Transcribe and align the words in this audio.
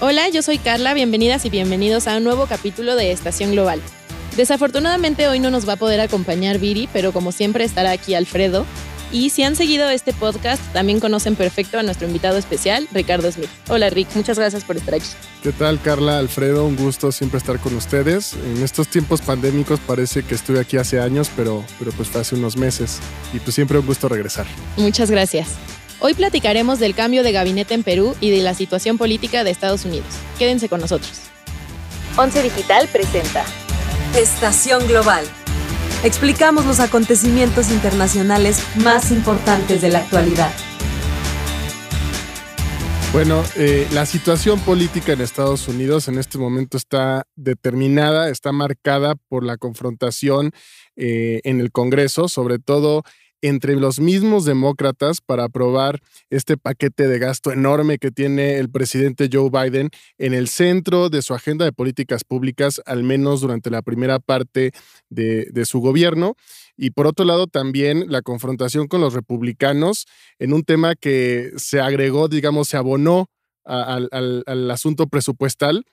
Hola, 0.00 0.28
yo 0.28 0.42
soy 0.42 0.58
Carla, 0.58 0.94
bienvenidas 0.94 1.44
y 1.44 1.50
bienvenidos 1.50 2.06
a 2.06 2.18
un 2.18 2.22
nuevo 2.22 2.46
capítulo 2.46 2.94
de 2.94 3.10
Estación 3.10 3.50
Global. 3.50 3.82
Desafortunadamente 4.36 5.26
hoy 5.26 5.40
no 5.40 5.50
nos 5.50 5.68
va 5.68 5.72
a 5.72 5.76
poder 5.76 6.00
acompañar 6.00 6.60
Viri, 6.60 6.88
pero 6.92 7.12
como 7.12 7.32
siempre 7.32 7.64
estará 7.64 7.90
aquí 7.90 8.14
Alfredo. 8.14 8.64
Y 9.10 9.30
si 9.30 9.42
han 9.42 9.56
seguido 9.56 9.90
este 9.90 10.12
podcast, 10.12 10.62
también 10.72 11.00
conocen 11.00 11.34
perfecto 11.34 11.80
a 11.80 11.82
nuestro 11.82 12.06
invitado 12.06 12.38
especial, 12.38 12.86
Ricardo 12.92 13.32
Smith. 13.32 13.48
Hola 13.68 13.90
Rick, 13.90 14.06
muchas 14.14 14.38
gracias 14.38 14.62
por 14.62 14.76
estar 14.76 14.94
aquí. 14.94 15.08
¿Qué 15.42 15.50
tal 15.50 15.82
Carla, 15.82 16.20
Alfredo? 16.20 16.64
Un 16.64 16.76
gusto 16.76 17.10
siempre 17.10 17.38
estar 17.38 17.58
con 17.58 17.74
ustedes. 17.74 18.34
En 18.34 18.62
estos 18.62 18.86
tiempos 18.86 19.20
pandémicos 19.20 19.80
parece 19.80 20.22
que 20.22 20.36
estuve 20.36 20.60
aquí 20.60 20.76
hace 20.76 21.00
años, 21.00 21.28
pero, 21.34 21.64
pero 21.80 21.90
pues 21.90 22.06
fue 22.06 22.20
hace 22.20 22.36
unos 22.36 22.56
meses. 22.56 23.00
Y 23.34 23.40
pues 23.40 23.56
siempre 23.56 23.76
un 23.78 23.86
gusto 23.86 24.08
regresar. 24.08 24.46
Muchas 24.76 25.10
gracias. 25.10 25.56
Hoy 26.00 26.14
platicaremos 26.14 26.78
del 26.78 26.94
cambio 26.94 27.24
de 27.24 27.32
gabinete 27.32 27.74
en 27.74 27.82
Perú 27.82 28.14
y 28.20 28.30
de 28.30 28.40
la 28.40 28.54
situación 28.54 28.98
política 28.98 29.42
de 29.42 29.50
Estados 29.50 29.84
Unidos. 29.84 30.06
Quédense 30.38 30.68
con 30.68 30.80
nosotros. 30.80 31.22
Once 32.16 32.40
Digital 32.40 32.88
presenta 32.92 33.44
Estación 34.16 34.86
Global. 34.86 35.24
Explicamos 36.04 36.66
los 36.66 36.78
acontecimientos 36.78 37.72
internacionales 37.72 38.62
más 38.76 39.10
importantes 39.10 39.82
de 39.82 39.90
la 39.90 39.98
actualidad. 39.98 40.52
Bueno, 43.12 43.42
eh, 43.56 43.88
la 43.92 44.06
situación 44.06 44.60
política 44.60 45.14
en 45.14 45.20
Estados 45.20 45.66
Unidos 45.66 46.06
en 46.06 46.18
este 46.18 46.38
momento 46.38 46.76
está 46.76 47.26
determinada, 47.34 48.28
está 48.28 48.52
marcada 48.52 49.16
por 49.28 49.42
la 49.42 49.56
confrontación 49.56 50.52
eh, 50.94 51.40
en 51.42 51.58
el 51.58 51.72
Congreso, 51.72 52.28
sobre 52.28 52.60
todo 52.60 53.02
entre 53.42 53.76
los 53.76 54.00
mismos 54.00 54.44
demócratas 54.44 55.20
para 55.20 55.44
aprobar 55.44 56.00
este 56.30 56.56
paquete 56.56 57.06
de 57.06 57.18
gasto 57.18 57.52
enorme 57.52 57.98
que 57.98 58.10
tiene 58.10 58.58
el 58.58 58.70
presidente 58.70 59.28
Joe 59.32 59.50
Biden 59.50 59.90
en 60.18 60.34
el 60.34 60.48
centro 60.48 61.08
de 61.08 61.22
su 61.22 61.34
agenda 61.34 61.64
de 61.64 61.72
políticas 61.72 62.24
públicas, 62.24 62.80
al 62.86 63.04
menos 63.04 63.40
durante 63.40 63.70
la 63.70 63.82
primera 63.82 64.18
parte 64.18 64.72
de, 65.08 65.64
su 65.64 65.80
gobierno. 65.80 66.34
Y 66.76 66.90
por 66.90 67.06
otro 67.06 67.24
lado, 67.24 67.46
también 67.46 68.06
la 68.08 68.22
confrontación 68.22 68.86
con 68.86 69.00
los 69.00 69.14
republicanos 69.14 70.06
en 70.38 70.52
un 70.52 70.62
tema 70.62 70.94
que 70.94 71.50
se 71.56 71.80
agregó, 71.80 72.28
digamos, 72.28 72.68
se 72.68 72.76
abonó 72.76 73.26
al 73.64 74.70
asunto 74.70 75.08
presupuestal 75.08 75.84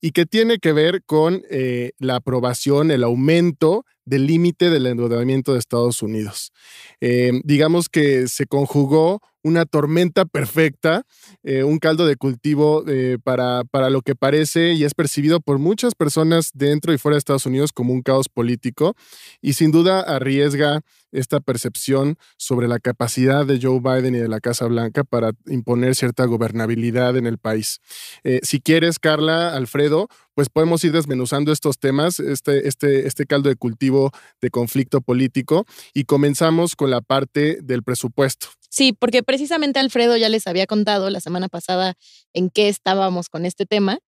y 0.00 0.12
que 0.12 0.26
tiene 0.26 0.58
que 0.58 0.72
ver 0.72 1.02
con 1.04 1.42
eh, 1.50 1.92
la 1.98 2.16
aprobación, 2.16 2.90
el 2.90 3.04
aumento 3.04 3.84
del 4.10 4.26
límite 4.26 4.68
del 4.68 4.86
endeudamiento 4.86 5.52
de 5.52 5.60
Estados 5.60 6.02
Unidos. 6.02 6.52
Eh, 7.00 7.40
digamos 7.44 7.88
que 7.88 8.28
se 8.28 8.46
conjugó 8.46 9.22
una 9.42 9.64
tormenta 9.64 10.26
perfecta, 10.26 11.04
eh, 11.42 11.64
un 11.64 11.78
caldo 11.78 12.06
de 12.06 12.16
cultivo 12.16 12.84
para, 13.24 13.64
para 13.64 13.88
lo 13.88 14.02
que 14.02 14.14
parece 14.14 14.74
y 14.74 14.84
es 14.84 14.92
percibido 14.92 15.40
por 15.40 15.58
muchas 15.58 15.94
personas 15.94 16.50
dentro 16.52 16.92
y 16.92 16.98
fuera 16.98 17.14
de 17.14 17.20
Estados 17.20 17.46
Unidos 17.46 17.72
como 17.72 17.94
un 17.94 18.02
caos 18.02 18.28
político 18.28 18.94
y 19.40 19.54
sin 19.54 19.70
duda 19.70 20.00
arriesga 20.00 20.82
esta 21.12 21.40
percepción 21.40 22.16
sobre 22.36 22.68
la 22.68 22.78
capacidad 22.78 23.46
de 23.46 23.58
Joe 23.60 23.80
Biden 23.80 24.14
y 24.14 24.18
de 24.18 24.28
la 24.28 24.40
Casa 24.40 24.66
Blanca 24.66 25.04
para 25.04 25.32
imponer 25.46 25.94
cierta 25.94 26.24
gobernabilidad 26.24 27.16
en 27.16 27.26
el 27.26 27.38
país. 27.38 27.80
Eh, 28.24 28.40
si 28.42 28.60
quieres, 28.60 28.98
Carla, 28.98 29.54
Alfredo, 29.54 30.08
pues 30.40 30.48
podemos 30.48 30.82
ir 30.84 30.92
desmenuzando 30.92 31.52
estos 31.52 31.78
temas, 31.78 32.18
este, 32.18 32.66
este, 32.66 33.06
este 33.06 33.26
caldo 33.26 33.50
de 33.50 33.56
cultivo 33.56 34.10
de 34.40 34.48
conflicto 34.48 35.02
político, 35.02 35.66
y 35.92 36.04
comenzamos 36.04 36.76
con 36.76 36.88
la 36.88 37.02
parte 37.02 37.58
del 37.60 37.82
presupuesto. 37.82 38.46
Sí, 38.70 38.94
porque 38.98 39.22
precisamente 39.22 39.80
Alfredo 39.80 40.16
ya 40.16 40.30
les 40.30 40.46
había 40.46 40.66
contado 40.66 41.10
la 41.10 41.20
semana 41.20 41.50
pasada 41.50 41.92
en 42.32 42.48
qué 42.48 42.70
estábamos 42.70 43.28
con 43.28 43.44
este 43.44 43.66
tema, 43.66 43.98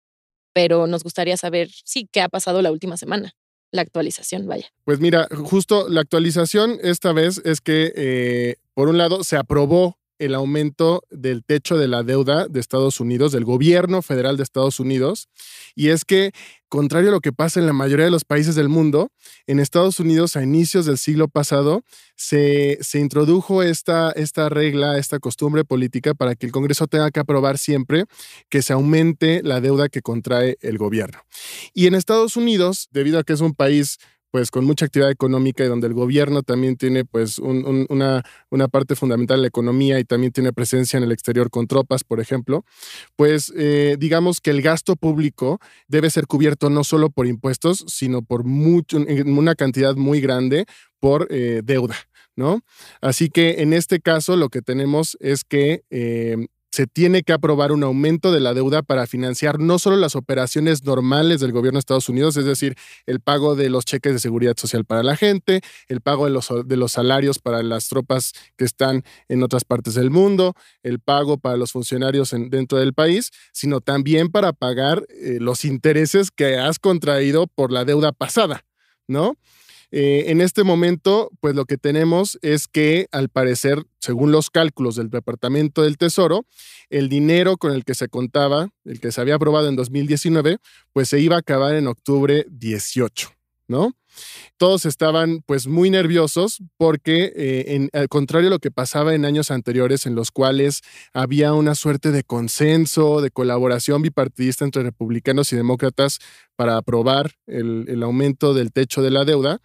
pero 0.54 0.86
nos 0.86 1.02
gustaría 1.04 1.36
saber, 1.36 1.68
sí, 1.84 2.08
qué 2.10 2.22
ha 2.22 2.30
pasado 2.30 2.62
la 2.62 2.72
última 2.72 2.96
semana 2.96 3.34
la 3.70 3.82
actualización, 3.82 4.46
vaya. 4.46 4.72
Pues 4.84 5.00
mira, 5.00 5.28
justo 5.44 5.86
la 5.90 6.00
actualización 6.00 6.78
esta 6.82 7.12
vez 7.12 7.42
es 7.44 7.60
que, 7.60 7.92
eh, 7.94 8.56
por 8.72 8.88
un 8.88 8.96
lado, 8.96 9.22
se 9.22 9.36
aprobó 9.36 9.98
el 10.24 10.36
aumento 10.36 11.02
del 11.10 11.44
techo 11.44 11.76
de 11.76 11.88
la 11.88 12.04
deuda 12.04 12.46
de 12.46 12.60
Estados 12.60 13.00
Unidos, 13.00 13.32
del 13.32 13.44
gobierno 13.44 14.02
federal 14.02 14.36
de 14.36 14.44
Estados 14.44 14.78
Unidos. 14.78 15.28
Y 15.74 15.88
es 15.88 16.04
que, 16.04 16.30
contrario 16.68 17.08
a 17.08 17.12
lo 17.12 17.20
que 17.20 17.32
pasa 17.32 17.58
en 17.58 17.66
la 17.66 17.72
mayoría 17.72 18.04
de 18.04 18.12
los 18.12 18.24
países 18.24 18.54
del 18.54 18.68
mundo, 18.68 19.10
en 19.48 19.58
Estados 19.58 19.98
Unidos 19.98 20.36
a 20.36 20.42
inicios 20.44 20.86
del 20.86 20.96
siglo 20.96 21.26
pasado 21.26 21.82
se, 22.14 22.78
se 22.82 23.00
introdujo 23.00 23.64
esta, 23.64 24.12
esta 24.12 24.48
regla, 24.48 24.96
esta 24.96 25.18
costumbre 25.18 25.64
política 25.64 26.14
para 26.14 26.36
que 26.36 26.46
el 26.46 26.52
Congreso 26.52 26.86
tenga 26.86 27.10
que 27.10 27.18
aprobar 27.18 27.58
siempre 27.58 28.04
que 28.48 28.62
se 28.62 28.72
aumente 28.72 29.42
la 29.42 29.60
deuda 29.60 29.88
que 29.88 30.02
contrae 30.02 30.56
el 30.60 30.78
gobierno. 30.78 31.18
Y 31.74 31.88
en 31.88 31.94
Estados 31.94 32.36
Unidos, 32.36 32.88
debido 32.92 33.18
a 33.18 33.24
que 33.24 33.32
es 33.32 33.40
un 33.40 33.54
país 33.54 33.98
pues 34.32 34.50
con 34.50 34.64
mucha 34.64 34.86
actividad 34.86 35.10
económica 35.10 35.62
y 35.62 35.68
donde 35.68 35.86
el 35.86 35.92
gobierno 35.92 36.42
también 36.42 36.76
tiene 36.76 37.04
pues 37.04 37.38
una, 37.38 38.22
una, 38.48 38.68
parte 38.68 38.96
fundamental 38.96 39.36
de 39.36 39.42
la 39.42 39.48
economía 39.48 40.00
y 40.00 40.04
también 40.04 40.32
tiene 40.32 40.54
presencia 40.54 40.96
en 40.96 41.04
el 41.04 41.12
exterior 41.12 41.50
con 41.50 41.66
tropas, 41.66 42.02
por 42.02 42.18
ejemplo, 42.18 42.64
pues 43.14 43.52
eh, 43.54 43.96
digamos 43.98 44.40
que 44.40 44.50
el 44.50 44.62
gasto 44.62 44.96
público 44.96 45.60
debe 45.86 46.08
ser 46.08 46.26
cubierto 46.26 46.70
no 46.70 46.82
solo 46.82 47.10
por 47.10 47.26
impuestos, 47.26 47.84
sino 47.88 48.22
por 48.22 48.44
mucho, 48.44 49.04
una 49.26 49.54
cantidad 49.54 49.96
muy 49.96 50.22
grande 50.22 50.64
por 50.98 51.28
eh, 51.30 51.60
deuda. 51.62 51.96
¿No? 52.34 52.62
Así 53.02 53.28
que 53.28 53.60
en 53.60 53.74
este 53.74 54.00
caso 54.00 54.36
lo 54.36 54.48
que 54.48 54.62
tenemos 54.62 55.18
es 55.20 55.44
que 55.44 55.82
eh, 55.90 56.46
se 56.72 56.86
tiene 56.86 57.22
que 57.22 57.34
aprobar 57.34 57.70
un 57.70 57.84
aumento 57.84 58.32
de 58.32 58.40
la 58.40 58.54
deuda 58.54 58.82
para 58.82 59.06
financiar 59.06 59.60
no 59.60 59.78
solo 59.78 59.96
las 59.96 60.16
operaciones 60.16 60.84
normales 60.84 61.38
del 61.40 61.52
gobierno 61.52 61.76
de 61.76 61.80
Estados 61.80 62.08
Unidos, 62.08 62.36
es 62.38 62.46
decir, 62.46 62.76
el 63.04 63.20
pago 63.20 63.54
de 63.54 63.68
los 63.68 63.84
cheques 63.84 64.14
de 64.14 64.18
seguridad 64.18 64.56
social 64.56 64.86
para 64.86 65.02
la 65.02 65.14
gente, 65.14 65.60
el 65.88 66.00
pago 66.00 66.24
de 66.24 66.30
los, 66.30 66.48
de 66.64 66.76
los 66.78 66.92
salarios 66.92 67.38
para 67.38 67.62
las 67.62 67.88
tropas 67.88 68.32
que 68.56 68.64
están 68.64 69.04
en 69.28 69.42
otras 69.42 69.64
partes 69.64 69.94
del 69.94 70.10
mundo, 70.10 70.54
el 70.82 70.98
pago 70.98 71.36
para 71.36 71.58
los 71.58 71.72
funcionarios 71.72 72.30
dentro 72.30 72.78
del 72.78 72.94
país, 72.94 73.30
sino 73.52 73.82
también 73.82 74.28
para 74.28 74.54
pagar 74.54 75.04
eh, 75.10 75.38
los 75.40 75.66
intereses 75.66 76.30
que 76.30 76.56
has 76.56 76.78
contraído 76.78 77.48
por 77.48 77.70
la 77.70 77.84
deuda 77.84 78.12
pasada, 78.12 78.64
¿no? 79.06 79.36
Eh, 79.94 80.30
en 80.30 80.40
este 80.40 80.64
momento, 80.64 81.30
pues 81.40 81.54
lo 81.54 81.66
que 81.66 81.76
tenemos 81.76 82.38
es 82.40 82.66
que, 82.66 83.08
al 83.12 83.28
parecer, 83.28 83.84
según 84.00 84.32
los 84.32 84.48
cálculos 84.48 84.96
del 84.96 85.10
Departamento 85.10 85.82
del 85.82 85.98
Tesoro, 85.98 86.46
el 86.88 87.10
dinero 87.10 87.58
con 87.58 87.72
el 87.72 87.84
que 87.84 87.94
se 87.94 88.08
contaba, 88.08 88.70
el 88.86 89.00
que 89.00 89.12
se 89.12 89.20
había 89.20 89.34
aprobado 89.34 89.68
en 89.68 89.76
2019, 89.76 90.56
pues 90.94 91.08
se 91.10 91.20
iba 91.20 91.36
a 91.36 91.40
acabar 91.40 91.74
en 91.74 91.88
octubre 91.88 92.46
18, 92.50 93.32
¿no? 93.72 93.96
Todos 94.58 94.86
estaban 94.86 95.42
pues 95.44 95.66
muy 95.66 95.90
nerviosos 95.90 96.62
porque, 96.76 97.32
eh, 97.34 97.88
al 97.92 98.08
contrario 98.08 98.46
a 98.46 98.50
lo 98.50 98.58
que 98.60 98.70
pasaba 98.70 99.14
en 99.14 99.24
años 99.24 99.50
anteriores 99.50 100.06
en 100.06 100.14
los 100.14 100.30
cuales 100.30 100.82
había 101.12 101.52
una 101.52 101.74
suerte 101.74 102.12
de 102.12 102.22
consenso, 102.22 103.20
de 103.20 103.32
colaboración 103.32 104.02
bipartidista 104.02 104.64
entre 104.64 104.84
republicanos 104.84 105.52
y 105.52 105.56
demócratas 105.56 106.20
para 106.54 106.76
aprobar 106.76 107.32
el 107.46 108.00
aumento 108.04 108.54
del 108.54 108.70
techo 108.70 109.02
de 109.02 109.10
la 109.10 109.24
deuda, 109.24 109.60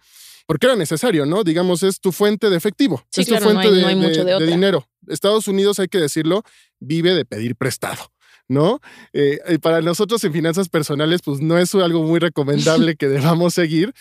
porque 0.48 0.66
era 0.66 0.76
necesario, 0.76 1.26
¿no? 1.26 1.44
Digamos, 1.44 1.82
es 1.82 2.00
tu 2.00 2.10
fuente 2.10 2.48
de 2.48 2.56
efectivo, 2.56 3.04
es 3.14 3.26
tu 3.26 3.36
fuente 3.36 3.70
de, 3.70 4.46
dinero. 4.46 4.88
Estados 5.06 5.46
Unidos, 5.46 5.78
hay 5.78 5.88
que 5.88 5.98
decirlo, 5.98 6.42
vive 6.80 7.14
de 7.14 7.26
pedir 7.26 7.54
prestado. 7.54 8.10
¿No? 8.48 8.80
Eh, 9.12 9.58
para 9.62 9.80
nosotros 9.80 10.24
en 10.24 10.32
finanzas 10.32 10.68
personales, 10.68 11.20
pues 11.24 11.40
no 11.40 11.58
es 11.58 11.74
algo 11.74 12.02
muy 12.02 12.18
recomendable 12.18 12.96
que 12.96 13.08
debamos 13.08 13.54
seguir, 13.54 13.92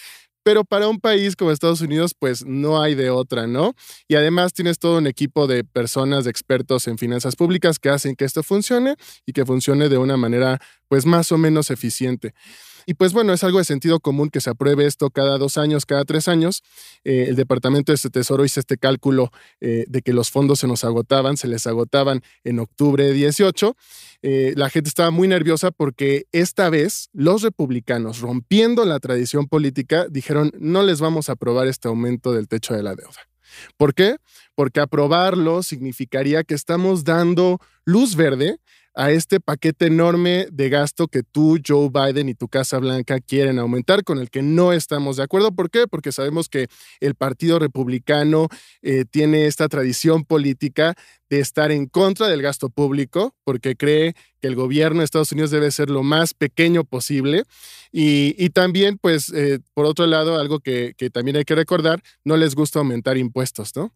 pero 0.48 0.64
para 0.64 0.88
un 0.88 1.02
país 1.02 1.36
como 1.36 1.52
Estados 1.52 1.82
Unidos, 1.82 2.14
pues 2.18 2.46
no 2.46 2.82
hay 2.82 2.96
de 2.96 3.10
otra, 3.10 3.48
¿no? 3.48 3.74
Y 4.08 4.16
además 4.16 4.54
tienes 4.54 4.80
todo 4.80 4.98
un 4.98 5.06
equipo 5.06 5.46
de 5.46 5.66
personas, 5.66 6.24
de 6.24 6.32
expertos 6.32 6.88
en 6.88 6.98
finanzas 6.98 7.36
públicas 7.36 7.80
que 7.80 7.90
hacen 7.90 8.16
que 8.16 8.24
esto 8.24 8.44
funcione 8.44 8.96
y 9.26 9.34
que 9.34 9.46
funcione 9.46 9.90
de 9.90 9.98
una 9.98 10.16
manera, 10.16 10.60
pues 10.88 11.06
más 11.06 11.34
o 11.34 11.38
menos 11.38 11.70
eficiente. 11.70 12.34
Y 12.90 12.94
pues 12.94 13.12
bueno, 13.12 13.34
es 13.34 13.44
algo 13.44 13.58
de 13.58 13.66
sentido 13.66 14.00
común 14.00 14.30
que 14.30 14.40
se 14.40 14.50
apruebe 14.50 14.86
esto 14.86 15.10
cada 15.10 15.38
dos 15.38 15.58
años, 15.58 15.86
cada 15.86 16.06
tres 16.06 16.30
años. 16.30 16.64
Eh, 17.04 17.26
el 17.28 17.36
Departamento 17.36 17.92
de 17.92 17.98
Tesoro 18.10 18.46
hizo 18.46 18.62
este 18.62 18.78
cálculo 18.78 19.30
eh, 19.60 19.84
de 19.90 20.02
que 20.02 20.14
los 20.14 20.32
fondos 20.32 20.60
se 20.60 20.68
nos 20.68 20.86
agotaban, 20.86 21.36
se 21.36 21.50
les 21.50 21.68
agotaban 21.68 22.22
en 22.46 22.60
octubre 22.60 23.12
18. 23.12 23.76
Eh, 24.22 24.54
la 24.56 24.70
gente 24.70 24.88
estaba 24.88 25.12
muy 25.12 25.28
nerviosa 25.28 25.72
porque 25.72 26.28
esta 26.32 26.70
vez 26.70 27.10
los 27.12 27.42
republicanos, 27.42 28.22
rompiendo 28.22 28.86
la 28.86 29.00
tradición 29.00 29.48
política, 29.48 30.08
dijeron 30.10 30.54
no 30.58 30.82
les 30.82 31.02
vamos 31.02 31.28
a 31.28 31.34
aprobar 31.34 31.68
este 31.68 31.90
aumento 31.90 32.32
del 32.32 32.48
techo 32.48 32.74
de 32.74 32.84
la 32.84 32.96
deuda. 32.96 33.28
¿Por 33.76 33.96
qué? 33.96 34.16
Porque 34.56 34.80
aprobarlo 34.80 35.62
significaría 35.62 36.46
que 36.46 36.54
estamos 36.54 37.04
dando 37.04 37.60
luz 37.84 38.16
verde 38.16 38.60
a 38.98 39.12
este 39.12 39.40
paquete 39.40 39.86
enorme 39.86 40.48
de 40.52 40.70
gasto 40.70 41.08
que 41.08 41.22
tú, 41.22 41.60
Joe 41.66 41.90
Biden 41.94 42.30
y 42.30 42.34
tu 42.34 42.48
Casa 42.48 42.80
Blanca 42.80 43.20
quieren 43.20 43.60
aumentar, 43.60 44.04
con 44.04 44.18
el 44.18 44.32
que 44.32 44.42
no 44.42 44.74
estamos 44.74 45.18
de 45.18 45.24
acuerdo. 45.24 45.52
¿Por 45.52 45.70
qué? 45.70 45.86
Porque 45.88 46.12
sabemos 46.12 46.50
que 46.50 46.66
el 47.00 47.14
Partido 47.14 47.60
Republicano 47.60 48.48
eh, 48.82 49.06
tiene 49.10 49.46
esta 49.46 49.70
tradición 49.70 50.26
política 50.26 50.96
de 51.30 51.40
estar 51.40 51.72
en 51.72 51.86
contra 51.86 52.28
del 52.28 52.42
gasto 52.42 52.70
público, 52.70 53.36
porque 53.44 53.76
cree 53.76 54.16
que 54.42 54.48
el 54.48 54.56
gobierno 54.56 55.00
de 55.00 55.06
Estados 55.06 55.32
Unidos 55.32 55.52
debe 55.52 55.70
ser 55.70 55.92
lo 55.92 56.02
más 56.02 56.34
pequeño 56.34 56.84
posible. 56.84 57.44
Y, 57.92 58.50
también, 58.50 58.98
pues, 58.98 59.32
eh, 59.32 59.60
por 59.76 59.86
otro 59.86 60.08
lado, 60.08 60.40
algo 60.40 60.60
que, 60.60 60.96
que 60.98 61.12
también 61.12 61.38
hay 61.38 61.46
que 61.46 61.56
recordar, 61.56 62.02
no 62.24 62.36
les 62.36 62.56
gusta 62.56 62.80
aumentar 62.80 63.16
impuestos, 63.18 63.76
¿no? 63.76 63.94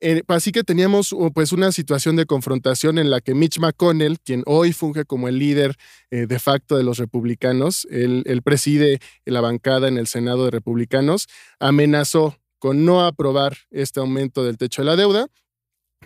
Eh, 0.00 0.22
así 0.28 0.52
que 0.52 0.64
teníamos 0.64 1.12
uh, 1.12 1.30
pues 1.32 1.52
una 1.52 1.72
situación 1.72 2.16
de 2.16 2.26
confrontación 2.26 2.98
en 2.98 3.10
la 3.10 3.20
que 3.20 3.34
Mitch 3.34 3.58
McConnell, 3.58 4.18
quien 4.20 4.42
hoy 4.46 4.72
funge 4.72 5.04
como 5.04 5.28
el 5.28 5.38
líder 5.38 5.76
eh, 6.10 6.26
de 6.26 6.38
facto 6.38 6.76
de 6.76 6.84
los 6.84 6.98
republicanos, 6.98 7.86
él, 7.90 8.24
preside 8.44 8.98
la 9.24 9.40
bancada 9.40 9.88
en 9.88 9.98
el 9.98 10.06
Senado 10.06 10.46
de 10.46 10.50
republicanos, 10.50 11.28
amenazó 11.60 12.36
con 12.58 12.84
no 12.84 13.04
aprobar 13.04 13.56
este 13.70 14.00
aumento 14.00 14.44
del 14.44 14.58
techo 14.58 14.82
de 14.82 14.86
la 14.86 14.96
deuda, 14.96 15.26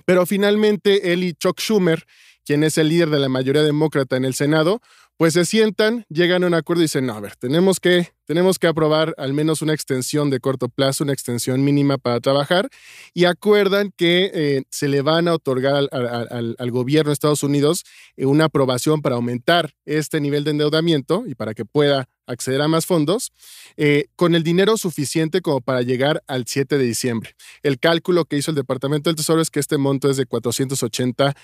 pero 0.05 0.27
finalmente 0.27 1.13
él 1.13 1.25
y 1.25 1.33
Chuck 1.35 1.61
Schumer, 1.61 2.05
quien 2.47 2.63
es 2.65 2.79
el 2.79 2.89
líder 2.89 3.11
de 3.11 3.19
la 3.19 3.29
mayoría 3.29 3.63
demócrata 3.63 4.17
en 4.17 4.25
el 4.25 4.35
Senado, 4.35 4.81
pues 5.17 5.33
se 5.33 5.45
sientan, 5.45 6.05
llegan 6.09 6.45
a 6.45 6.47
un 6.47 6.55
acuerdo 6.55 6.83
y 6.83 6.85
dicen, 6.85 7.07
no, 7.07 7.15
a 7.15 7.21
ver, 7.21 7.37
tenemos 7.37 7.81
que, 7.81 8.13
tenemos 8.27 8.59
que 8.59 8.67
aprobar 8.67 9.15
al 9.17 9.33
menos 9.33 9.63
una 9.63 9.73
extensión 9.73 10.31
de 10.31 10.41
corto 10.41 10.69
plazo, 10.69 11.05
una 11.05 11.15
extensión 11.15 11.65
mínima 11.65 11.97
para 11.97 12.21
trabajar, 12.21 12.69
y 13.15 13.25
acuerdan 13.25 13.93
que 13.97 14.31
eh, 14.33 14.63
se 14.71 14.89
le 14.89 15.01
van 15.01 15.27
a 15.27 15.35
otorgar 15.35 15.89
al, 15.91 16.71
gobierno 16.71 17.09
de 17.09 17.15
Estados 17.15 17.43
Unidos 17.43 17.85
eh, 18.17 18.27
una 18.27 18.45
aprobación 18.45 19.01
para 19.01 19.17
aumentar 19.17 19.73
este 19.87 20.21
nivel 20.21 20.45
de 20.45 20.51
endeudamiento 20.53 21.25
y 21.27 21.35
para 21.35 21.55
que 21.55 21.65
pueda 21.65 22.09
acceder 22.27 22.61
a 22.63 22.69
más 22.69 22.87
fondos, 22.87 23.33
eh, 23.77 24.07
con 24.17 24.35
el 24.35 24.43
dinero 24.43 24.77
suficiente 24.77 25.41
como 25.41 25.61
para 25.61 25.83
llegar 25.83 26.23
al 26.27 26.47
7 26.47 26.79
de 26.79 26.85
diciembre. 26.85 27.35
El 27.63 27.79
cálculo 27.79 28.25
que 28.25 28.37
hizo 28.37 28.51
el 28.51 28.57
Departamento 28.57 29.11
del 29.11 29.17
Tesoro 29.17 29.41
es 29.41 29.51
que 29.51 29.61
este 29.61 29.79
monto 29.79 30.11
es 30.11 30.17
de 30.17 30.27
480 30.27 31.35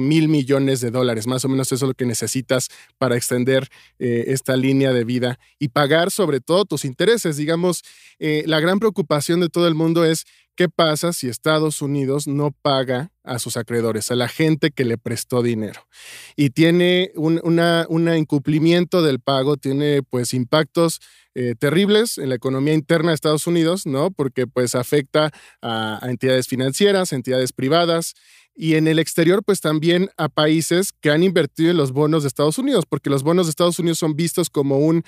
mil 0.00 0.28
millones 0.28 0.80
de 0.80 0.90
dólares, 0.90 1.26
más 1.26 1.44
o 1.44 1.48
menos 1.48 1.70
eso 1.72 1.84
es 1.84 1.88
lo 1.88 1.94
que 1.94 2.06
necesitas 2.06 2.68
para 2.98 3.16
extender 3.16 3.68
eh, 3.98 4.24
esta 4.28 4.56
línea 4.56 4.92
de 4.92 5.04
vida 5.04 5.38
y 5.58 5.68
pagar 5.68 6.10
sobre 6.10 6.40
todo 6.40 6.64
tus 6.64 6.84
intereses. 6.84 7.36
Digamos, 7.36 7.82
eh, 8.18 8.44
la 8.46 8.60
gran 8.60 8.78
preocupación 8.78 9.40
de 9.40 9.48
todo 9.48 9.68
el 9.68 9.74
mundo 9.74 10.04
es 10.04 10.26
qué 10.60 10.68
pasa 10.68 11.14
si 11.14 11.26
Estados 11.26 11.80
Unidos 11.80 12.26
no 12.26 12.50
paga 12.50 13.12
a 13.24 13.38
sus 13.38 13.56
acreedores, 13.56 14.10
a 14.10 14.14
la 14.14 14.28
gente 14.28 14.72
que 14.72 14.84
le 14.84 14.98
prestó 14.98 15.42
dinero. 15.42 15.86
Y 16.36 16.50
tiene 16.50 17.12
un 17.14 18.10
incumplimiento 18.14 19.00
del 19.00 19.20
pago, 19.20 19.56
tiene 19.56 20.02
pues 20.02 20.34
impactos 20.34 21.00
eh, 21.34 21.54
terribles 21.58 22.18
en 22.18 22.28
la 22.28 22.34
economía 22.34 22.74
interna 22.74 23.08
de 23.08 23.14
Estados 23.14 23.46
Unidos, 23.46 23.86
¿no? 23.86 24.10
Porque 24.10 24.46
pues 24.46 24.74
afecta 24.74 25.30
a, 25.62 25.98
entidades 26.02 26.46
financieras, 26.46 27.14
entidades 27.14 27.54
privadas, 27.54 28.12
y 28.54 28.74
en 28.74 28.86
el 28.86 28.98
exterior, 28.98 29.42
pues 29.42 29.62
también 29.62 30.10
a 30.18 30.28
países 30.28 30.92
que 30.92 31.10
han 31.10 31.22
invertido 31.22 31.70
en 31.70 31.78
los 31.78 31.92
bonos 31.92 32.24
de 32.24 32.28
Estados 32.28 32.58
Unidos, 32.58 32.84
porque 32.86 33.08
los 33.08 33.22
bonos 33.22 33.46
de 33.46 33.50
Estados 33.50 33.78
Unidos 33.78 33.96
son 33.96 34.14
vistos 34.14 34.50
como 34.50 34.76
un, 34.76 35.04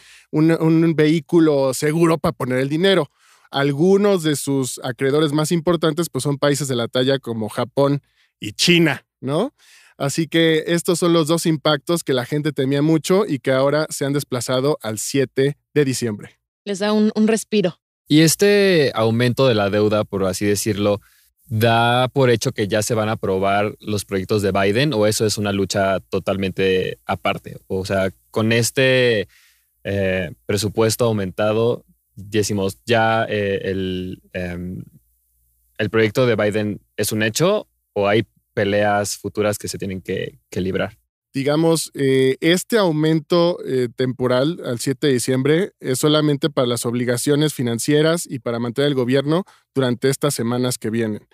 vehículo 0.97 1.75
seguro 1.75 2.17
para 2.17 2.33
poner 2.33 2.59
el 2.61 2.71
dinero. 2.71 3.11
Algunos 3.53 4.23
de 4.23 4.37
sus 4.37 4.81
acreedores 4.83 5.33
más 5.33 5.53
importantes, 5.53 6.09
pues 6.09 6.25
son 6.25 6.39
países 6.39 6.69
de 6.69 6.77
la 6.77 6.89
talla 6.89 7.19
como 7.19 7.49
Japón 7.49 8.03
y 8.41 8.53
China, 8.53 9.07
¿no? 9.21 9.55
Así 9.97 10.27
que 10.27 10.65
estos 10.67 10.99
son 10.99 11.13
los 11.13 11.29
dos 11.29 11.47
impactos 11.47 12.03
que 12.03 12.15
la 12.15 12.25
gente 12.25 12.53
temía 12.53 12.83
mucho 12.83 13.25
y 13.27 13.39
que 13.39 13.53
ahora 13.53 13.87
se 13.91 14.05
han 14.05 14.13
desplazado 14.13 14.79
al 14.83 14.99
7 14.99 15.57
de 15.75 15.85
diciembre. 15.85 16.41
Les 16.65 16.81
da 16.81 16.93
un, 16.93 17.13
un 17.15 17.29
respiro. 17.29 17.79
Y 18.09 18.23
este 18.23 18.91
aumento 18.95 19.47
de 19.47 19.55
la 19.55 19.71
deuda, 19.71 20.05
por 20.05 20.25
así 20.25 20.45
decirlo, 20.45 21.01
da 21.47 22.09
por 22.09 22.31
hecho 22.31 22.53
que 22.53 22.67
ya 22.67 22.83
se 22.83 22.95
van 22.95 23.11
a 23.11 23.13
aprobar 23.13 23.77
los 23.81 24.05
proyectos 24.05 24.43
de 24.43 24.53
Biden 24.53 24.95
o 24.95 25.07
eso 25.07 25.27
es 25.27 25.39
una 25.39 25.53
lucha 25.53 26.01
totalmente 26.01 26.99
aparte. 27.05 27.59
O 27.67 27.85
sea, 27.85 28.11
con 28.31 28.53
este 28.53 29.29
eh, 29.85 30.33
presupuesto 30.47 31.05
aumentado, 31.05 31.85
decimos 32.15 32.79
ya 32.85 33.25
eh, 33.29 33.61
el, 33.65 34.23
em, 34.33 34.83
el 35.79 35.91
proyecto 35.91 36.27
de 36.27 36.37
Biden 36.37 36.81
es 36.97 37.13
un 37.13 37.23
hecho 37.23 37.69
o 37.93 38.09
hay 38.09 38.27
peleas 38.55 39.17
futuras 39.17 39.59
que 39.59 39.69
se 39.69 39.79
tienen 39.79 40.03
que 40.03 40.39
librar 40.55 40.99
digamos, 41.33 41.91
eh, 41.95 42.37
este 42.41 42.77
aumento 42.79 43.59
eh, 43.65 43.89
temporal 43.95 44.61
al 44.65 44.79
7 44.79 45.07
de 45.07 45.13
diciembre 45.15 45.73
es 45.81 45.99
solamente 45.99 46.51
para 46.51 46.67
las 46.67 46.85
obligaciones 46.85 47.55
financieras 47.55 48.27
y 48.29 48.39
para 48.41 48.59
mantener 48.59 48.89
el 48.89 48.95
gobierno 48.95 49.45
durante 49.75 50.11
estas 50.11 50.35
semanas 50.35 50.77
que 50.79 50.91
vienen. 50.91 51.27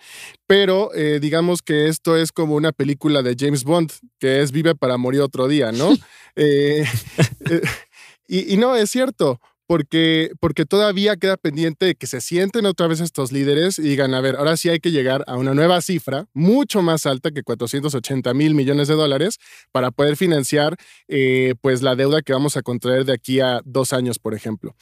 Pero 0.47 0.93
eh, 0.93 1.19
digamos 1.19 1.61
que 1.61 1.87
esto 1.87 2.15
es 2.15 2.31
como 2.31 2.55
una 2.55 2.71
película 2.71 3.21
de 3.21 3.35
James 3.37 3.63
Bond, 3.63 3.91
que 4.19 4.41
es 4.41 4.51
Vive 4.51 4.75
para 4.75 4.97
morir 4.97 5.21
otro 5.21 5.47
día, 5.47 5.71
¿no? 5.71 5.89
y, 8.27 8.53
y 8.53 8.57
no, 8.57 8.75
es 8.75 8.89
cierto 8.89 9.41
porque, 9.69 10.31
porque 10.39 10.65
todavía 10.65 11.15
queda 11.15 11.37
pendiente 11.37 11.85
de 11.85 11.93
que 11.93 12.07
se 12.07 12.21
sienten 12.21 12.65
otra 12.65 12.87
vez 12.87 13.01
estos 13.01 13.31
líderes 13.31 13.77
y 13.77 13.83
digan, 13.83 14.15
a 14.15 14.19
ver, 14.19 14.35
ahora 14.37 14.57
sí 14.57 14.67
hay 14.67 14.79
que 14.79 14.89
llegar 14.89 15.23
a 15.27 15.37
una 15.37 15.53
nueva 15.53 15.79
cifra, 15.81 16.25
mucho 16.33 16.81
más 16.81 17.05
alta 17.05 17.29
que 17.29 17.43
480 17.43 18.33
mil 18.33 18.55
millones 18.55 18.87
de 18.87 18.95
dólares, 18.95 19.37
para 19.71 19.91
poder 19.91 20.17
financiar 20.17 20.75
eh, 21.07 21.53
pues 21.61 21.83
la 21.83 21.95
deuda 21.95 22.23
que 22.23 22.33
vamos 22.33 22.57
a 22.57 22.63
contraer 22.63 23.05
de 23.05 23.13
aquí 23.13 23.41
a 23.41 23.61
dos 23.63 23.93
años, 23.93 24.17
por 24.17 24.33
ejemplo. 24.33 24.75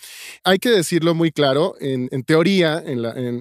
Hay 0.46 0.58
que 0.58 0.70
decirlo 0.70 1.14
muy 1.14 1.34
claro, 1.34 1.76
en, 1.82 2.08
teoría 2.24 2.82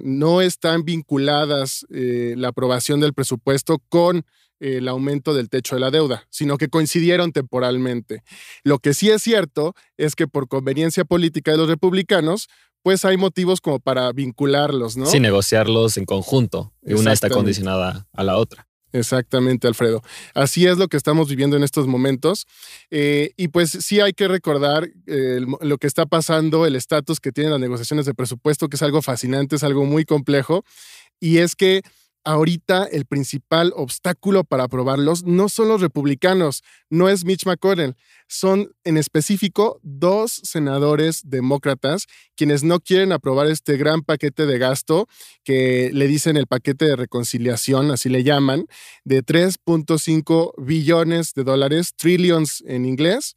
no 0.03 0.41
están 0.41 0.83
vinculadas 0.83 1.85
eh, 1.93 2.33
la 2.35 2.49
aprobación 2.49 2.99
del 2.99 3.13
presupuesto 3.13 3.81
con 3.87 4.25
el 4.59 4.87
aumento 4.87 5.33
del 5.33 5.49
techo 5.49 5.75
de 5.75 5.81
la 5.81 5.91
deuda, 5.91 6.25
sino 6.29 6.57
que 6.57 6.69
coincidieron 6.69 7.31
temporalmente. 7.31 8.23
Lo 8.63 8.79
que 8.79 8.93
sí 8.93 9.09
es 9.09 9.21
cierto 9.21 9.75
es 9.97 10.15
que 10.15 10.27
por 10.27 10.47
conveniencia 10.47 11.05
política 11.05 11.51
de 11.51 11.57
los 11.57 11.67
republicanos, 11.69 12.47
pues 12.83 13.05
hay 13.05 13.17
motivos 13.17 13.61
como 13.61 13.79
para 13.79 14.11
vincularlos, 14.11 14.97
¿no? 14.97 15.05
Sí, 15.07 15.19
negociarlos 15.19 15.97
en 15.97 16.05
conjunto 16.05 16.73
y 16.85 16.93
una 16.93 17.13
está 17.13 17.29
condicionada 17.29 18.07
a 18.13 18.23
la 18.23 18.37
otra. 18.37 18.67
Exactamente, 18.93 19.67
Alfredo. 19.67 20.01
Así 20.33 20.65
es 20.65 20.77
lo 20.77 20.87
que 20.87 20.97
estamos 20.97 21.27
viviendo 21.29 21.57
en 21.57 21.63
estos 21.63 21.87
momentos. 21.87 22.47
Eh, 22.89 23.33
y 23.35 23.49
pues 23.49 23.71
sí 23.71 23.99
hay 23.99 24.13
que 24.13 24.27
recordar 24.27 24.89
eh, 25.05 25.41
lo 25.61 25.77
que 25.77 25.87
está 25.87 26.05
pasando, 26.05 26.65
el 26.65 26.75
estatus 26.75 27.19
que 27.19 27.31
tienen 27.31 27.51
las 27.51 27.59
negociaciones 27.59 28.05
de 28.05 28.13
presupuesto, 28.13 28.69
que 28.69 28.77
es 28.77 28.81
algo 28.81 29.01
fascinante, 29.01 29.57
es 29.57 29.63
algo 29.63 29.85
muy 29.85 30.05
complejo. 30.05 30.63
Y 31.19 31.39
es 31.39 31.55
que 31.55 31.81
ahorita 32.23 32.85
el 32.85 33.05
principal 33.05 33.73
obstáculo 33.75 34.43
para 34.43 34.65
aprobarlos 34.65 35.23
no 35.23 35.49
son 35.49 35.69
los 35.69 35.81
republicanos, 35.81 36.63
no 36.89 37.09
es 37.09 37.25
Mitch 37.25 37.45
McConnell, 37.45 37.95
son 38.27 38.71
en 38.83 38.97
específico 38.97 39.79
dos 39.83 40.41
senadores 40.43 41.21
demócratas 41.25 42.05
quienes 42.35 42.63
no 42.63 42.79
quieren 42.79 43.11
aprobar 43.11 43.47
este 43.47 43.77
gran 43.77 44.01
paquete 44.01 44.45
de 44.45 44.57
gasto 44.57 45.07
que 45.43 45.89
le 45.93 46.07
dicen 46.07 46.37
el 46.37 46.47
paquete 46.47 46.85
de 46.85 46.95
reconciliación, 46.95 47.91
así 47.91 48.09
le 48.09 48.23
llaman, 48.23 48.67
de 49.03 49.23
3.5 49.23 50.53
billones 50.57 51.33
de 51.33 51.43
dólares, 51.43 51.93
trillions 51.95 52.63
en 52.67 52.85
inglés. 52.85 53.35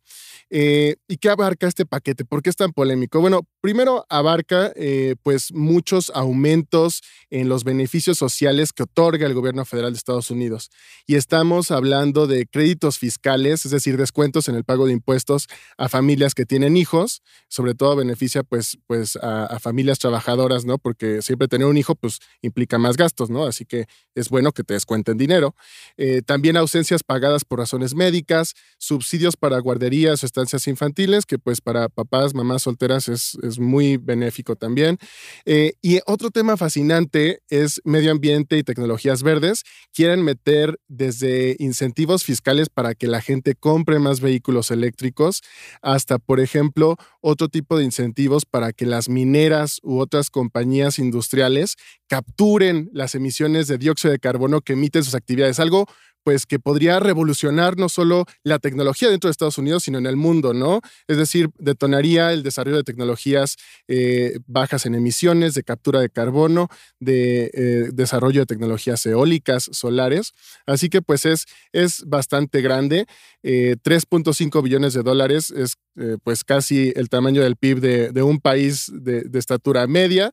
Eh, 0.51 0.97
¿Y 1.09 1.19
qué 1.19 1.31
abarca 1.31 1.69
este 1.69 1.87
paquete? 1.87 2.25
¿Por 2.25 2.43
qué 2.43 2.51
es 2.51 2.57
tan 2.57 2.73
polémico? 2.73 3.21
Bueno, 3.21 3.43
primero 3.61 4.07
abarca 4.09 4.73
eh, 4.75 5.17
pues 5.23 5.53
muchos 5.53 6.11
aumentos 6.15 7.03
en 7.31 7.49
los 7.49 7.65
beneficios 7.65 8.19
sociales 8.19 8.73
que 8.73 8.85
otorga 8.85 9.27
el 9.27 9.35
gobierno 9.35 9.65
federal 9.65 9.93
de 9.93 9.99
Estados 9.99 10.31
Unidos. 10.31 10.71
Y 11.07 11.17
estamos 11.17 11.71
hablando 11.71 12.27
de 12.27 12.47
créditos 12.47 12.99
fiscales, 12.99 13.65
es 13.65 13.71
decir, 13.71 13.97
descuentos 13.97 14.49
en 14.49 14.55
el 14.55 14.65
pago 14.65 14.87
de 14.87 14.93
impuestos 14.93 15.47
a 15.77 15.89
familias 15.89 16.35
que 16.35 16.47
tienen 16.47 16.77
hijos, 16.77 17.23
sobre 17.49 17.75
todo 17.75 17.97
beneficia 17.97 18.43
pues, 18.43 18.79
pues 18.87 19.17
a, 19.17 19.59
familias 19.61 19.99
trabajadoras, 19.99 20.65
¿no? 20.65 20.79
Porque 20.79 21.23
siempre 21.23 21.49
tener 21.49 21.67
un 21.67 21.77
hijo 21.77 21.95
pues 21.95 22.19
implica 22.43 22.79
más 22.79 22.97
gastos, 22.97 23.31
¿no? 23.31 23.45
Así 23.45 23.65
que 23.65 23.87
es 24.15 24.29
bueno 24.29 24.53
que 24.53 24.65
te 24.65 24.75
descuenten 24.75 25.19
dinero. 25.19 25.55
Eh, 25.97 26.23
también 26.23 26.57
ausencias 26.57 27.03
pagadas 27.03 27.45
por 27.45 27.59
razones 27.59 27.95
médicas, 27.95 28.55
subsidios 28.79 29.37
para 29.37 29.59
guarderías 29.59 30.25
o 30.25 30.27
infantiles, 30.67 31.27
que 31.27 31.39
pues 31.39 31.61
para 31.61 31.89
papás, 31.89 32.35
mamás 32.35 32.63
solteras 32.63 33.09
es 33.09 33.50
muy 33.59 33.97
benéfico 33.97 34.57
también. 34.57 34.99
Eh, 35.45 35.73
y 35.83 36.01
otro 36.07 36.31
tema 36.31 36.57
fascinante 36.57 37.41
es 37.49 37.81
medio 37.85 38.13
ambiente 38.13 38.59
y 38.59 38.63
tecnologías 38.63 39.23
verdes. 39.23 39.65
Quieren 39.93 40.23
meter 40.23 40.79
desde 40.89 41.57
incentivos 41.59 42.25
fiscales 42.25 42.69
para 42.69 42.95
que 42.95 43.07
la 43.07 43.21
gente 43.21 43.55
compre 43.55 43.99
más 43.99 44.21
vehículos 44.21 44.71
eléctricos, 44.71 45.43
hasta, 45.83 46.19
por 46.19 46.41
ejemplo, 46.41 46.97
otro 47.21 47.49
tipo 47.49 47.77
de 47.77 47.85
incentivos 47.85 48.45
para 48.47 48.73
que 48.73 48.87
las 48.87 49.09
mineras 49.09 49.81
u 49.83 49.99
otras 49.99 50.31
compañías 50.31 50.99
industriales 50.99 51.77
capturen 52.09 52.91
las 52.93 53.15
emisiones 53.15 53.69
de 53.69 53.79
dióxido 53.79 54.13
de 54.13 54.19
carbono 54.19 54.61
que 54.61 54.73
emiten 54.73 55.05
sus 55.05 55.15
actividades. 55.15 55.61
Algo 55.61 55.87
pues 56.25 56.47
que 56.47 56.59
podría 56.59 57.01
revolucionar 57.01 57.77
no 57.77 57.89
solo 57.89 58.27
la 58.45 58.59
tecnología 58.59 59.09
dentro 59.09 59.29
de 59.29 59.33
Estados 59.33 59.59
Unidos, 59.59 59.85
sino 59.85 59.99
en 59.99 60.07
el 60.07 60.17
mundo, 60.17 60.53
¿no? 60.55 60.81
Es 61.09 61.17
decir, 61.17 61.51
detonaría 61.59 62.33
el 62.33 62.43
desarrollo 62.43 62.77
de 62.77 62.85
tecnologías 62.85 63.57
eh, 63.89 64.39
bajas 64.47 64.87
en 64.87 64.95
emisiones, 64.95 65.55
de 65.55 65.63
captura 65.63 66.01
de 66.01 66.11
carbono, 66.11 66.69
de 66.99 67.51
eh, 67.55 67.91
desarrollo 67.93 68.41
de 68.41 68.47
tecnologías 68.47 69.05
eólicas, 69.07 69.69
solares. 69.73 70.33
Así 70.67 70.89
que 70.89 71.03
pues 71.03 71.27
es, 71.27 71.47
es 71.73 72.05
bastante 72.07 72.61
grande. 72.61 73.07
3.5 73.43 74.59
eh, 74.59 74.63
billones 74.63 74.93
de 74.93 75.03
dólares 75.03 75.51
es 75.51 75.77
pues 76.23 76.45
casi 76.45 76.93
el 76.97 77.09
tamaño 77.09 77.43
del 77.43 77.57
PIB 77.57 77.81
de, 78.13 78.23
un 78.23 78.41
país 78.41 78.91
de, 78.93 79.23
de 79.23 79.39
estatura 79.39 79.87
media. 79.87 80.31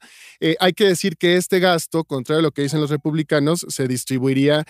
hay 0.59 0.73
que 0.73 0.85
decir 0.85 1.17
que 1.17 1.35
este 1.35 1.59
gasto, 1.59 2.03
contrario 2.03 2.39
a 2.39 2.43
lo 2.43 2.51
que 2.51 2.61
dicen 2.61 2.79
los 2.79 2.89
republicanos, 2.89 3.65
se 3.67 3.87
distribuiría 3.87 4.65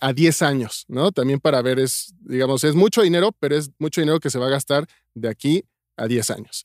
a 0.00 0.12
10 0.12 0.42
años 0.42 0.56
¿no? 0.88 1.12
También 1.12 1.40
para 1.40 1.62
ver, 1.62 1.78
es, 1.78 2.14
digamos, 2.20 2.64
es 2.64 2.74
mucho 2.74 3.02
dinero, 3.02 3.32
pero 3.38 3.56
es 3.56 3.70
mucho 3.78 4.00
dinero 4.00 4.20
que 4.20 4.30
se 4.30 4.38
va 4.38 4.46
a 4.46 4.50
gastar 4.50 4.86
de 5.14 5.28
aquí 5.28 5.64
a 5.96 6.06
10 6.06 6.30
años. 6.30 6.64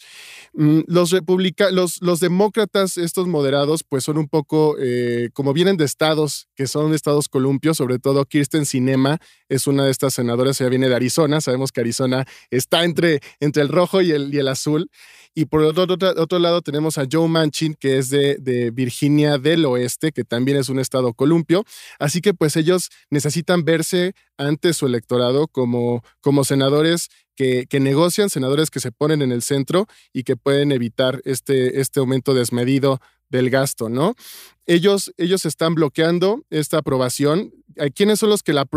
Mm, 0.54 0.82
los, 0.88 1.12
republica 1.12 1.72
los, 1.72 2.02
los 2.02 2.20
demócratas, 2.20 2.98
estos 2.98 3.28
moderados, 3.28 3.84
pues 3.84 4.04
son 4.04 4.18
un 4.18 4.28
poco, 4.28 4.76
eh, 4.80 5.30
como 5.34 5.54
vienen 5.54 5.78
de 5.78 5.86
estados, 5.86 6.48
que 6.56 6.68
son 6.68 6.94
estados 6.94 7.30
columpios, 7.30 7.78
sobre 7.78 8.00
todo 8.00 8.26
Kirsten 8.26 8.66
Sinema 8.66 9.20
es 9.50 9.68
una 9.68 9.86
de 9.86 9.92
estas 9.92 10.14
senadoras, 10.14 10.60
ella 10.62 10.70
viene 10.70 10.90
de 10.90 10.96
Arizona, 10.96 11.42
sabemos 11.42 11.72
que 11.72 11.82
Arizona 11.82 12.26
está 12.50 12.84
entre, 12.84 13.20
entre 13.40 13.62
el 13.62 13.70
rojo 13.70 14.02
y 14.02 14.12
el, 14.12 14.34
y 14.34 14.40
el 14.40 14.48
azul. 14.48 14.90
Y 15.34 15.46
por 15.46 15.62
otro, 15.62 15.84
otro, 16.18 16.40
lado 16.40 16.62
tenemos 16.62 16.98
a 16.98 17.06
Joe 17.10 17.30
Manchin, 17.30 17.76
que 17.76 17.98
es 17.98 18.10
de, 18.10 18.36
de, 18.36 18.70
Virginia 18.72 19.38
del 19.38 19.64
Oeste, 19.66 20.12
que 20.12 20.26
también 20.26 20.58
es 20.58 20.68
un 20.68 20.78
estado 20.78 21.14
columpio. 21.14 21.64
Así 22.00 22.20
que 22.20 22.34
pues 22.34 22.58
ellos 22.58 22.90
necesitan 23.10 23.64
verse 23.64 24.14
ante 24.38 24.74
su 24.74 24.88
electorado 24.88 25.48
como, 25.48 26.04
como 26.20 26.44
senadores 26.44 27.08
que, 27.68 27.80
negocian, 27.80 28.30
senadores 28.30 28.70
que 28.70 28.80
se 28.80 28.92
ponen 28.92 29.22
en 29.22 29.32
el 29.32 29.42
centro 29.42 29.88
y 30.14 30.24
que 30.24 30.36
pueden 30.36 30.72
evitar 30.72 31.22
este, 31.26 31.80
este 31.80 32.00
aumento 32.00 32.34
desmedido 32.34 33.00
del 33.30 33.50
gasto, 33.50 33.90
¿no? 33.90 34.16
Ellos, 34.68 35.12
ellos 35.18 35.46
están 35.46 35.74
bloqueando 35.74 36.44
esta 36.50 36.80
aprobación. 36.80 37.54
¿Quiénes 37.96 38.20
son 38.20 38.30
los 38.30 38.44
que 38.44 38.54
la, 38.54 38.68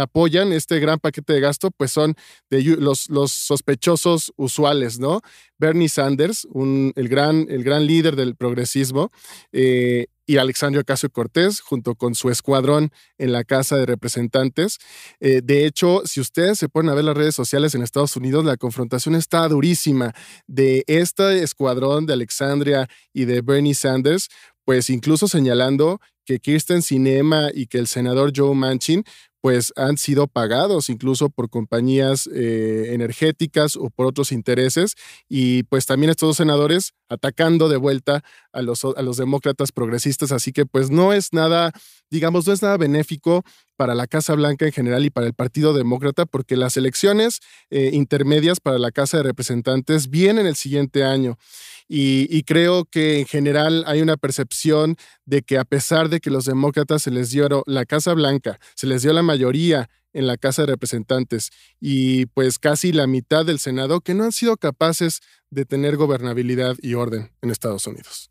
apoyan, 0.00 0.52
este 0.52 0.78
gran 0.78 1.00
paquete 1.00 1.32
de 1.32 1.40
gasto? 1.40 1.70
Pues 1.70 1.90
son 1.90 2.14
los, 2.50 3.10
los 3.10 3.32
sospechosos 3.32 4.32
usuales, 4.36 4.98
¿no? 5.00 5.20
Bernie 5.58 5.88
Sanders, 5.88 6.46
el, 6.54 7.08
gran, 7.08 7.46
el 7.50 7.64
gran 7.64 7.86
líder 7.86 8.16
del 8.16 8.36
progresismo, 8.36 9.10
eh, 9.52 10.06
y 10.26 10.38
Alexandria 10.38 10.82
Ocasio 10.82 11.10
Cortés, 11.10 11.60
junto 11.60 11.94
con 11.94 12.14
su 12.14 12.30
escuadrón 12.30 12.90
en 13.18 13.32
la 13.32 13.44
Casa 13.44 13.76
de 13.76 13.86
Representantes. 13.86 14.78
Eh, 15.20 15.40
de 15.42 15.66
hecho, 15.66 16.02
si 16.04 16.20
ustedes 16.20 16.58
se 16.58 16.68
ponen 16.68 16.90
a 16.90 16.94
ver 16.94 17.04
las 17.04 17.16
redes 17.16 17.34
sociales 17.34 17.74
en 17.74 17.82
Estados 17.82 18.16
Unidos, 18.16 18.44
la 18.44 18.56
confrontación 18.56 19.14
está 19.14 19.46
durísima 19.48 20.12
de 20.46 20.84
este 20.86 21.42
escuadrón 21.42 22.06
de 22.06 22.14
Alexandria 22.14 22.88
y 23.12 23.24
de 23.24 23.42
Bernie 23.42 23.74
Sanders, 23.74 24.28
pues 24.64 24.88
incluso 24.90 25.28
señalando 25.28 26.00
que 26.24 26.40
Kirsten 26.40 26.82
Sinema 26.82 27.50
y 27.52 27.66
que 27.66 27.78
el 27.78 27.86
senador 27.86 28.32
Joe 28.34 28.54
Manchin 28.54 29.04
pues 29.44 29.74
han 29.76 29.98
sido 29.98 30.26
pagados 30.26 30.88
incluso 30.88 31.28
por 31.28 31.50
compañías 31.50 32.30
eh, 32.34 32.94
energéticas 32.94 33.76
o 33.76 33.90
por 33.90 34.06
otros 34.06 34.32
intereses 34.32 34.94
y 35.28 35.64
pues 35.64 35.84
también 35.84 36.08
estos 36.08 36.30
dos 36.30 36.36
senadores 36.38 36.94
atacando 37.10 37.68
de 37.68 37.76
vuelta 37.76 38.24
a 38.54 38.62
los, 38.62 38.86
a 38.86 39.02
los 39.02 39.18
demócratas 39.18 39.70
progresistas, 39.70 40.32
así 40.32 40.50
que 40.50 40.64
pues 40.64 40.88
no 40.88 41.12
es 41.12 41.34
nada, 41.34 41.72
digamos, 42.08 42.46
no 42.46 42.54
es 42.54 42.62
nada 42.62 42.78
benéfico 42.78 43.44
para 43.76 43.94
la 43.94 44.06
Casa 44.06 44.34
Blanca 44.34 44.66
en 44.66 44.72
general 44.72 45.04
y 45.04 45.10
para 45.10 45.26
el 45.26 45.34
Partido 45.34 45.72
Demócrata, 45.72 46.26
porque 46.26 46.56
las 46.56 46.76
elecciones 46.76 47.40
eh, 47.70 47.90
intermedias 47.92 48.60
para 48.60 48.78
la 48.78 48.90
Casa 48.90 49.18
de 49.18 49.22
Representantes 49.24 50.10
vienen 50.10 50.46
el 50.46 50.56
siguiente 50.56 51.04
año. 51.04 51.38
Y, 51.86 52.42
creo 52.44 52.86
que 52.86 53.20
en 53.20 53.26
general 53.26 53.84
hay 53.86 54.00
una 54.00 54.16
percepción 54.16 54.96
de 55.26 55.42
que 55.42 55.58
a 55.58 55.64
pesar 55.64 56.08
de 56.08 56.20
que 56.20 56.30
los 56.30 56.46
demócratas 56.46 57.02
se 57.02 57.10
les 57.10 57.30
dio 57.30 57.62
la 57.66 57.84
Casa 57.84 58.14
Blanca, 58.14 58.58
se 58.74 58.86
les 58.86 59.02
dio 59.02 59.12
la 59.12 59.22
mayoría 59.22 59.90
en 60.14 60.26
la 60.26 60.38
Casa 60.38 60.62
de 60.62 60.66
Representantes 60.66 61.50
y 61.80 62.26
pues 62.26 62.58
casi 62.58 62.92
la 62.92 63.06
mitad 63.06 63.44
del 63.44 63.58
Senado 63.58 64.00
que 64.00 64.14
no 64.14 64.24
han 64.24 64.32
sido 64.32 64.56
capaces 64.56 65.20
de 65.50 65.66
tener 65.66 65.96
gobernabilidad 65.96 66.76
y 66.80 66.94
orden 66.94 67.30
en 67.42 67.50
Estados 67.50 67.86
Unidos. 67.86 68.30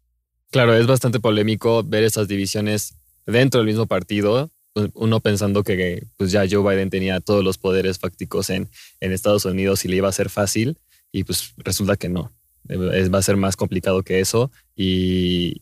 Claro, 0.49 0.75
es 0.75 0.87
bastante 0.87 1.19
polémico 1.19 1.83
ver 1.83 2.03
esas 2.03 2.27
divisiones 2.27 2.95
dentro 3.25 3.59
del 3.59 3.67
mismo 3.67 3.85
partido, 3.85 4.51
uno 4.93 5.19
pensando 5.19 5.63
que 5.63 6.05
pues 6.17 6.31
ya 6.31 6.45
Joe 6.49 6.67
Biden 6.67 6.89
tenía 6.89 7.19
todos 7.19 7.43
los 7.43 7.57
poderes 7.57 7.99
fácticos 7.99 8.49
en, 8.49 8.69
en 8.99 9.11
Estados 9.11 9.45
Unidos 9.45 9.85
y 9.85 9.87
le 9.87 9.97
iba 9.97 10.09
a 10.09 10.13
ser 10.13 10.29
fácil 10.29 10.77
y 11.11 11.23
pues 11.23 11.53
resulta 11.57 11.95
que 11.95 12.09
no 12.09 12.31
va 12.69 13.17
a 13.17 13.21
ser 13.21 13.37
más 13.37 13.55
complicado 13.55 14.03
que 14.03 14.19
eso 14.19 14.51
y, 14.75 15.61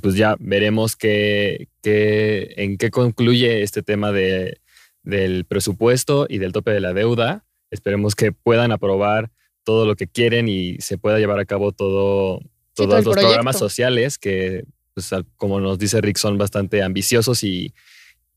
pues 0.00 0.14
ya 0.14 0.36
veremos 0.38 0.94
qué, 0.94 1.68
en 1.82 2.78
qué 2.78 2.90
concluye 2.90 3.62
este 3.62 3.82
tema 3.82 4.12
de, 4.12 4.60
del 5.02 5.44
presupuesto 5.44 6.26
y 6.28 6.38
del 6.38 6.52
tope 6.52 6.70
de 6.70 6.80
la 6.80 6.92
deuda. 6.92 7.44
Esperemos 7.72 8.14
que 8.14 8.30
puedan 8.30 8.70
aprobar 8.70 9.32
todo 9.64 9.86
lo 9.86 9.96
que 9.96 10.06
quieren 10.06 10.48
y 10.48 10.76
se 10.78 10.98
pueda 10.98 11.18
llevar 11.18 11.40
a 11.40 11.46
cabo 11.46 11.72
todo, 11.72 12.40
todos 12.74 13.04
los 13.04 13.16
programas 13.16 13.58
sociales 13.58 14.18
que, 14.18 14.66
pues, 14.94 15.10
como 15.36 15.58
nos 15.58 15.80
dice 15.80 16.00
Rick, 16.00 16.18
son 16.18 16.38
bastante 16.38 16.80
ambiciosos 16.84 17.42
y, 17.42 17.74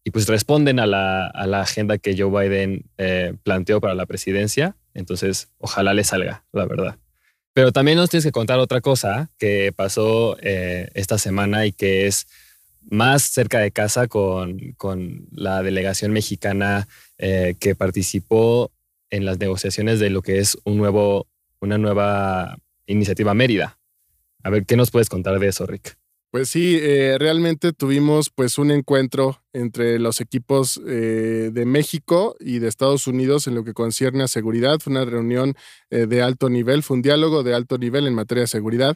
pues 0.09 0.27
responden 0.27 0.79
a 0.79 0.87
la, 0.87 1.61
agenda 1.61 1.99
que 1.99 2.15
Joe 2.17 2.31
Biden 2.31 2.85
eh, 2.97 3.35
planteó 3.43 3.79
para 3.79 3.93
la 3.93 4.07
presidencia. 4.07 4.75
Entonces, 4.95 5.49
ojalá 5.59 5.93
le 5.93 6.03
salga, 6.03 6.43
la 6.51 6.65
verdad. 6.65 6.97
Pero 7.53 7.71
también 7.71 7.97
nos 7.97 8.09
tienes 8.09 8.25
que 8.25 8.31
contar 8.31 8.59
otra 8.59 8.81
cosa 8.81 9.29
que 9.37 9.71
pasó 9.75 10.37
eh, 10.41 10.89
esta 10.95 11.17
semana 11.17 11.65
y 11.65 11.71
que 11.71 12.07
es 12.07 12.27
más 12.89 13.23
cerca 13.23 13.59
de 13.59 13.71
casa 13.71 14.07
con, 14.07 14.73
con 14.77 15.27
la 15.31 15.61
delegación 15.61 16.11
mexicana 16.11 16.87
eh, 17.17 17.55
que 17.59 17.75
participó 17.75 18.71
en 19.11 19.25
las 19.25 19.37
negociaciones 19.39 19.99
de 19.99 20.09
lo 20.09 20.21
que 20.21 20.39
es 20.39 20.57
un 20.63 20.77
nuevo, 20.77 21.27
una 21.59 21.77
nueva 21.77 22.57
iniciativa 22.87 23.33
Mérida. 23.33 23.77
A 24.43 24.49
ver, 24.49 24.65
¿qué 24.65 24.75
nos 24.75 24.89
puedes 24.89 25.09
contar 25.09 25.37
de 25.37 25.47
eso, 25.47 25.65
Rick? 25.67 26.00
Pues 26.31 26.47
sí, 26.47 26.77
eh, 26.79 27.17
realmente 27.19 27.73
tuvimos 27.73 28.29
pues 28.29 28.57
un 28.57 28.71
encuentro 28.71 29.43
entre 29.51 29.99
los 29.99 30.21
equipos 30.21 30.79
eh, 30.87 31.49
de 31.51 31.65
México 31.65 32.37
y 32.39 32.59
de 32.59 32.69
Estados 32.69 33.05
Unidos 33.05 33.47
en 33.47 33.55
lo 33.55 33.65
que 33.65 33.73
concierne 33.73 34.23
a 34.23 34.29
seguridad. 34.29 34.79
Fue 34.79 34.91
una 34.91 35.03
reunión 35.03 35.55
eh, 35.89 36.05
de 36.05 36.21
alto 36.21 36.49
nivel, 36.49 36.83
fue 36.83 36.95
un 36.95 37.01
diálogo 37.01 37.43
de 37.43 37.53
alto 37.53 37.77
nivel 37.77 38.07
en 38.07 38.13
materia 38.13 38.43
de 38.43 38.47
seguridad. 38.47 38.95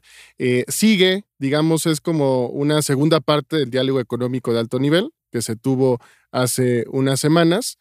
sigue, 0.69 1.25
digamos, 1.37 1.85
es 1.87 1.99
como 1.99 2.47
una 2.47 2.81
segunda 2.81 3.19
parte 3.19 3.57
del 3.57 3.69
diálogo 3.69 3.99
económico 3.99 4.53
de 4.53 4.59
alto 4.61 4.79
nivel 4.79 5.11
que 5.29 5.41
se 5.41 5.57
tuvo 5.57 5.99
hace 6.31 6.85
unas 6.89 7.19
semanas. 7.19 7.77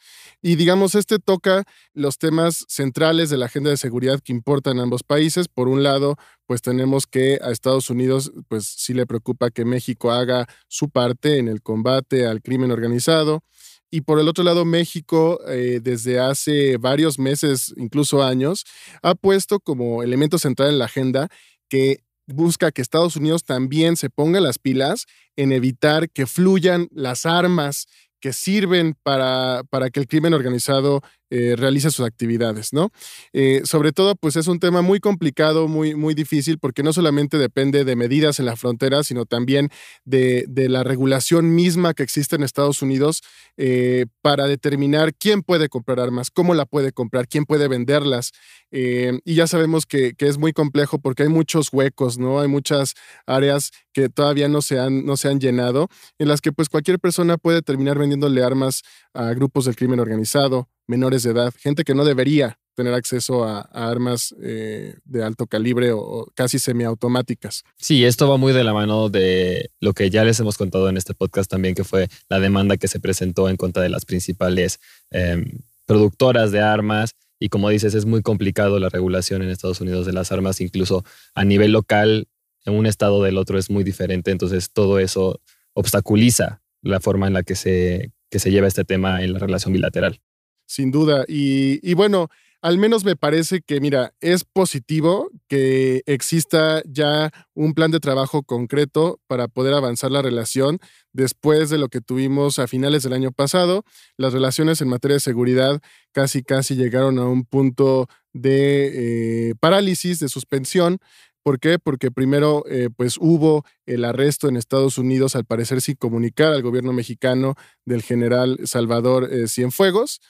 Y 0.47 0.57
digamos, 0.57 0.95
este 0.95 1.19
toca 1.19 1.65
los 1.95 2.19
temas 2.19 2.67
centrales 2.69 3.31
de 3.31 3.39
la 3.39 3.47
agenda 3.47 3.71
de 3.71 3.79
seguridad 3.79 4.21
que 4.21 4.35
importan 4.35 4.79
a 4.79 4.83
ambos 4.83 5.03
países. 5.03 5.49
Por 5.49 5.69
un 5.69 5.83
lado, 5.83 6.17
pues 6.45 6.61
tenemos 6.61 7.07
que 7.07 7.39
a 7.43 7.51
Estados 7.51 7.89
Unidos, 7.89 8.31
pues 8.49 8.67
sí 8.67 8.93
le 8.93 9.07
preocupa 9.07 9.49
que 9.49 9.65
México 9.65 10.13
haga 10.13 10.47
su 10.69 10.91
parte 10.91 11.39
en 11.39 11.49
el 11.49 11.63
combate 11.63 12.27
al 12.27 12.43
crimen 12.43 12.73
organizado. 12.73 13.43
Y 13.91 14.03
por 14.03 14.21
el 14.21 14.29
otro 14.29 14.45
lado, 14.45 14.67
México, 14.67 15.41
eh, 15.49 15.81
desde 15.83 16.21
hace 16.21 16.77
varios 16.77 17.19
meses, 17.19 17.73
incluso 17.79 18.23
años, 18.23 18.67
ha 19.01 19.15
puesto 19.15 19.61
como 19.61 20.03
elemento 20.03 20.39
central 20.39 20.69
en 20.69 20.79
la 20.79 20.85
agenda 20.85 21.29
que 21.71 22.05
busca 22.27 22.71
que 22.71 22.83
Estados 22.83 23.17
Unidos 23.17 23.45
también 23.45 23.97
se 23.97 24.11
ponga 24.11 24.41
las 24.41 24.59
pilas 24.59 25.07
en 25.37 25.53
evitar 25.53 26.11
que 26.11 26.27
fluyan 26.27 26.89
las 26.91 27.25
armas 27.25 27.87
que 28.25 28.33
sirven 28.33 28.97
para, 29.03 29.65
para 29.69 29.91
que 29.91 30.01
el 30.01 30.07
crimen 30.07 30.33
organizado 30.33 31.03
eh, 31.37 31.57
realiza 31.57 31.91
sus 31.91 32.07
actividades, 32.07 32.73
¿no? 32.73 32.93
Eh, 33.33 33.63
sobre 33.65 33.91
todo, 33.91 34.15
pues 34.15 34.37
es 34.37 34.47
un 34.47 34.61
tema 34.61 34.83
muy 34.83 35.01
complicado, 35.01 35.67
muy, 35.67 35.97
muy 35.97 36.15
difícil, 36.15 36.61
porque 36.61 36.85
no 36.85 36.93
solamente 36.93 37.39
depende 37.39 37.85
de 37.85 37.97
medidas 37.97 38.39
en 38.39 38.47
la 38.47 38.55
frontera, 38.55 39.03
sino 39.03 39.27
también 39.27 39.69
de, 40.05 40.47
la 40.69 40.85
regulación 40.85 41.53
misma 41.57 41.93
que 41.93 42.05
existe 42.05 42.37
en 42.37 42.45
Estados 42.45 42.83
Unidos 42.83 43.23
eh, 43.57 44.07
para 44.23 44.47
determinar 44.47 45.13
quién 45.13 45.43
puede 45.43 45.69
comprar 45.69 45.99
armas, 45.99 46.31
cómo 46.31 46.55
la 46.55 46.67
puede 46.67 46.93
comprar, 46.93 47.27
quién 47.27 47.47
puede 47.47 47.67
venderlas. 47.67 48.31
y 48.71 49.35
ya 49.35 49.49
sabemos 49.49 49.87
que, 49.87 50.15
que, 50.15 50.29
es 50.29 50.39
muy 50.39 50.53
complejo 50.53 51.01
porque 51.01 51.25
hay 51.25 51.29
muchos 51.29 51.73
huecos, 51.73 52.17
¿no? 52.17 52.41
Hay 52.41 52.49
muchas 52.49 52.95
áreas 53.27 53.73
que 53.93 54.09
todavía 54.09 54.49
no 54.49 54.63
se 54.63 54.79
han, 54.79 55.05
no 55.05 55.17
se 55.17 55.29
han 55.29 55.41
llenado, 55.41 55.89
en 56.19 56.29
las 56.29 56.41
que 56.41 56.53
pues 56.53 56.69
cualquier 56.69 57.01
persona 57.01 57.39
puede 57.39 57.61
terminar 57.63 57.99
vendiéndole 57.99 58.43
armas 58.45 58.83
a 59.15 59.33
grupos 59.35 59.65
del 59.65 59.75
crimen 59.75 59.99
organizado 59.99 60.69
menores 60.87 61.23
de 61.23 61.31
edad, 61.31 61.53
gente 61.59 61.85
que 61.85 61.95
no 61.95 62.05
debería 62.05 62.59
tener 62.75 62.93
acceso 62.93 63.45
a, 63.45 63.61
armas 63.73 64.35
eh, 64.43 64.97
de 65.05 65.23
alto 65.23 65.47
calibre 65.47 65.93
o, 65.93 66.31
casi 66.35 66.59
semiautomáticas. 66.59 67.65
Sí, 67.77 68.05
esto 68.05 68.29
va 68.29 68.37
muy 68.37 68.53
de 68.53 68.65
la 68.65 68.75
mano 68.75 69.09
de 69.09 69.71
lo 69.81 69.95
que 69.95 70.11
ya 70.11 70.25
les 70.25 70.39
hemos 70.41 70.59
contado 70.59 70.89
en 70.89 70.97
este 70.97 71.15
podcast 71.15 71.51
también, 71.51 71.75
que 71.75 71.85
fue 71.85 72.09
la 72.29 72.41
demanda 72.41 72.77
que 72.77 72.89
se 72.89 73.01
presentó 73.01 73.49
en 73.49 73.57
contra 73.57 73.83
de 73.83 73.89
las 73.89 74.05
principales 74.05 74.81
em, 75.11 75.61
productoras 75.87 76.53
de 76.53 76.61
armas. 76.61 77.13
Y 77.39 77.49
como 77.49 77.69
dices, 77.69 77.95
es 77.95 78.07
muy 78.07 78.23
complicado 78.23 78.79
la 78.79 78.89
regulación 78.89 79.43
en 79.43 79.51
Estados 79.51 79.81
Unidos 79.81 80.07
de 80.07 80.13
las 80.13 80.33
armas, 80.33 80.61
incluso 80.61 81.05
a 81.35 81.45
nivel 81.45 81.73
local, 81.73 82.29
en 82.65 82.75
un 82.75 82.87
estado 82.87 83.23
del 83.23 83.39
otro 83.39 83.59
es 83.59 83.71
muy 83.71 83.85
diferente. 83.85 84.31
Entonces, 84.31 84.71
todo 84.73 84.99
eso 84.99 85.41
obstaculiza 85.75 86.63
la 86.83 87.01
forma 87.01 87.27
en 87.27 87.35
la 87.35 87.43
que 87.43 87.55
se, 87.55 88.13
que 88.31 88.39
se 88.39 88.51
lleva 88.51 88.69
este 88.69 88.85
tema 88.85 89.23
en 89.23 89.33
la 89.33 89.39
relación 89.39 89.73
bilateral. 89.73 90.21
Sin 90.67 90.91
duda. 90.91 91.25
Y, 91.29 91.95
bueno, 91.95 92.29
al 92.63 92.79
menos 92.79 93.05
me 93.05 93.17
parece 93.17 93.61
que, 93.61 93.81
mira, 93.81 94.15
es 94.21 94.45
positivo 94.45 95.31
que 95.49 96.03
exista 96.07 96.83
ya 96.87 97.31
un 97.55 97.75
plan 97.75 97.91
de 97.91 98.01
trabajo 98.01 98.43
concreto 98.43 99.21
para 99.27 99.49
poder 99.49 99.75
avanzar 99.75 100.11
la 100.11 100.23
relación 100.23 100.79
después 101.13 101.69
de 101.69 101.79
lo 101.79 101.89
que 101.89 102.01
tuvimos 102.01 102.59
a 102.59 102.67
finales 102.67 103.03
del 103.03 103.13
año 103.13 103.33
pasado. 103.33 103.85
Las 104.17 104.33
relaciones 104.33 104.81
en 104.81 104.89
materia 104.89 105.17
de 105.17 105.21
seguridad 105.21 105.81
casi, 106.13 106.43
casi 106.43 106.75
llegaron 106.75 107.19
a 107.19 107.27
un 107.27 107.45
punto 107.45 108.09
de 108.33 109.51
eh, 109.51 109.55
parálisis, 109.61 110.19
de 110.19 110.29
suspensión. 110.29 110.99
¿Por 111.45 111.61
qué? 111.61 111.79
Porque 111.79 112.11
primero, 112.11 112.65
eh, 112.71 112.89
pues 112.97 113.19
hubo 113.21 113.67
el 113.85 114.07
arresto 114.07 114.49
en 114.49 114.57
Estados 114.57 114.97
Unidos, 114.97 115.37
al 115.37 115.45
parecer 115.45 115.83
sin 115.83 115.97
comunicar 115.97 116.55
al 116.55 116.63
gobierno 116.63 116.95
mexicano 116.95 117.55
del 117.85 118.03
general 118.03 118.59
Salvador 118.65 119.29
eh, 119.31 119.47
Cienfuegos. 119.47 120.23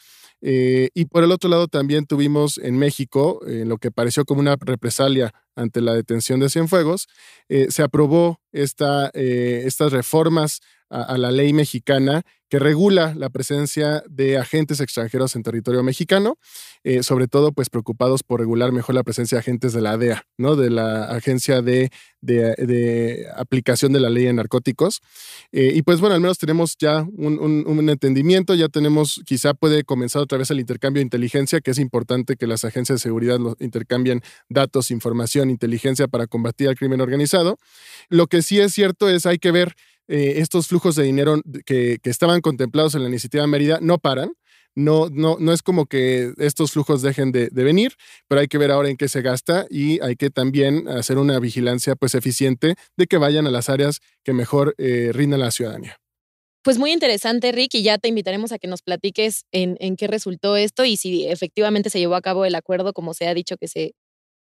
Eh, 0.46 0.90
y 0.92 1.06
por 1.06 1.24
el 1.24 1.32
otro 1.32 1.48
lado 1.48 1.68
también 1.68 2.04
tuvimos 2.04 2.58
en 2.58 2.76
México, 2.76 3.40
en 3.46 3.68
lo 3.68 3.78
que 3.78 3.90
pareció 3.90 4.26
como 4.26 4.40
una 4.40 4.56
represalia 4.60 5.32
ante 5.56 5.80
la 5.80 5.94
detención 5.94 6.38
de 6.40 6.50
Cienfuegos, 6.50 7.08
se 7.48 7.82
aprobó 7.82 8.40
esta, 8.52 9.08
estas 9.14 9.92
reformas 9.92 10.60
a, 10.94 11.18
la 11.18 11.32
ley 11.32 11.52
mexicana 11.52 12.22
que 12.48 12.58
regula 12.60 13.14
la 13.16 13.30
presencia 13.30 14.04
de 14.08 14.38
agentes 14.38 14.80
extranjeros 14.80 15.34
en 15.34 15.42
territorio 15.42 15.82
mexicano, 15.82 16.38
eh, 16.84 17.02
sobre 17.02 17.26
todo 17.26 17.50
pues 17.52 17.68
preocupados 17.68 18.22
por 18.22 18.38
regular 18.38 18.70
mejor 18.70 18.94
la 18.94 19.02
presencia 19.02 19.36
de 19.36 19.40
agentes 19.40 19.72
de 19.72 19.80
la 19.80 19.96
DEA, 19.96 20.24
¿no? 20.38 20.54
de 20.54 20.70
la 20.70 21.04
Agencia 21.06 21.62
de, 21.62 21.90
de, 22.20 23.26
Aplicación 23.36 23.92
de 23.92 23.98
la 23.98 24.08
Ley 24.08 24.26
de 24.26 24.34
Narcóticos. 24.34 25.00
Eh, 25.50 25.72
y 25.74 25.82
pues 25.82 26.00
bueno, 26.00 26.14
al 26.14 26.20
menos 26.20 26.38
tenemos 26.38 26.76
ya 26.78 27.04
un, 27.16 27.40
un, 27.40 27.88
entendimiento, 27.90 28.54
ya 28.54 28.68
tenemos, 28.68 29.20
quizá 29.26 29.54
puede 29.54 29.82
comenzar 29.82 30.22
otra 30.22 30.38
vez 30.38 30.50
el 30.52 30.60
intercambio 30.60 31.00
de 31.00 31.04
inteligencia, 31.04 31.60
que 31.60 31.72
es 31.72 31.78
importante 31.78 32.36
que 32.36 32.46
las 32.46 32.64
agencias 32.64 33.00
de 33.00 33.02
seguridad 33.02 33.40
intercambien 33.58 34.20
datos, 34.48 34.92
información, 34.92 35.50
inteligencia 35.50 36.06
para 36.06 36.28
combatir 36.28 36.68
al 36.68 36.76
crimen 36.76 37.00
organizado. 37.00 37.58
Lo 38.10 38.28
que 38.28 38.42
sí 38.42 38.60
es 38.60 38.72
cierto 38.72 39.08
es 39.08 39.26
hay 39.26 39.38
que 39.38 39.50
ver 39.50 39.74
eh, 40.08 40.34
estos 40.36 40.68
flujos 40.68 40.96
de 40.96 41.04
dinero 41.04 41.40
que, 41.64 41.98
estaban 42.04 42.40
contemplados 42.40 42.94
en 42.94 43.02
la 43.02 43.08
iniciativa 43.08 43.46
Mérida 43.46 43.78
no 43.80 43.98
paran. 43.98 44.32
No, 44.76 45.08
no, 45.08 45.36
no 45.38 45.52
es 45.52 45.62
como 45.62 45.86
que 45.86 46.32
estos 46.36 46.72
flujos 46.72 47.00
dejen 47.00 47.30
de, 47.30 47.48
venir, 47.50 47.92
pero 48.26 48.40
hay 48.40 48.48
que 48.48 48.58
ver 48.58 48.72
ahora 48.72 48.88
en 48.88 48.96
qué 48.96 49.08
se 49.08 49.22
gasta 49.22 49.66
y 49.70 50.02
hay 50.02 50.16
que 50.16 50.30
también 50.30 50.88
hacer 50.88 51.18
una 51.18 51.38
vigilancia 51.38 51.94
pues 51.94 52.16
eficiente 52.16 52.74
de 52.96 53.06
que 53.06 53.16
vayan 53.16 53.46
a 53.46 53.52
las 53.52 53.68
áreas 53.68 54.00
que 54.24 54.32
mejor 54.32 54.74
eh, 54.78 55.10
rindan 55.12 55.40
la 55.40 55.52
ciudadanía. 55.52 55.96
Pues 56.64 56.78
muy 56.78 56.92
interesante, 56.92 57.52
Rick, 57.52 57.74
y 57.74 57.82
ya 57.84 57.98
te 57.98 58.08
invitaremos 58.08 58.50
a 58.50 58.58
que 58.58 58.66
nos 58.66 58.82
platiques 58.82 59.44
en, 59.52 59.76
en, 59.78 59.96
qué 59.96 60.08
resultó 60.08 60.56
esto 60.56 60.84
y 60.84 60.96
si 60.96 61.28
efectivamente 61.28 61.88
se 61.88 62.00
llevó 62.00 62.16
a 62.16 62.22
cabo 62.22 62.44
el 62.44 62.56
acuerdo 62.56 62.92
como 62.92 63.14
se 63.14 63.28
ha 63.28 63.34
dicho 63.34 63.56
que 63.56 63.68
se, 63.68 63.94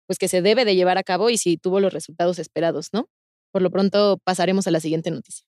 pues 0.06 0.18
que 0.18 0.26
se 0.26 0.42
debe 0.42 0.64
de 0.64 0.74
llevar 0.74 0.98
a 0.98 1.02
cabo 1.02 1.30
y 1.30 1.38
si 1.38 1.56
tuvo 1.56 1.78
los 1.78 1.92
resultados 1.92 2.38
esperados, 2.38 2.88
¿no? 2.92 3.08
Por 3.52 3.62
lo 3.62 3.70
pronto 3.70 4.18
pasaremos 4.24 4.66
a 4.66 4.70
la 4.70 4.80
siguiente 4.80 5.10
noticia. 5.10 5.46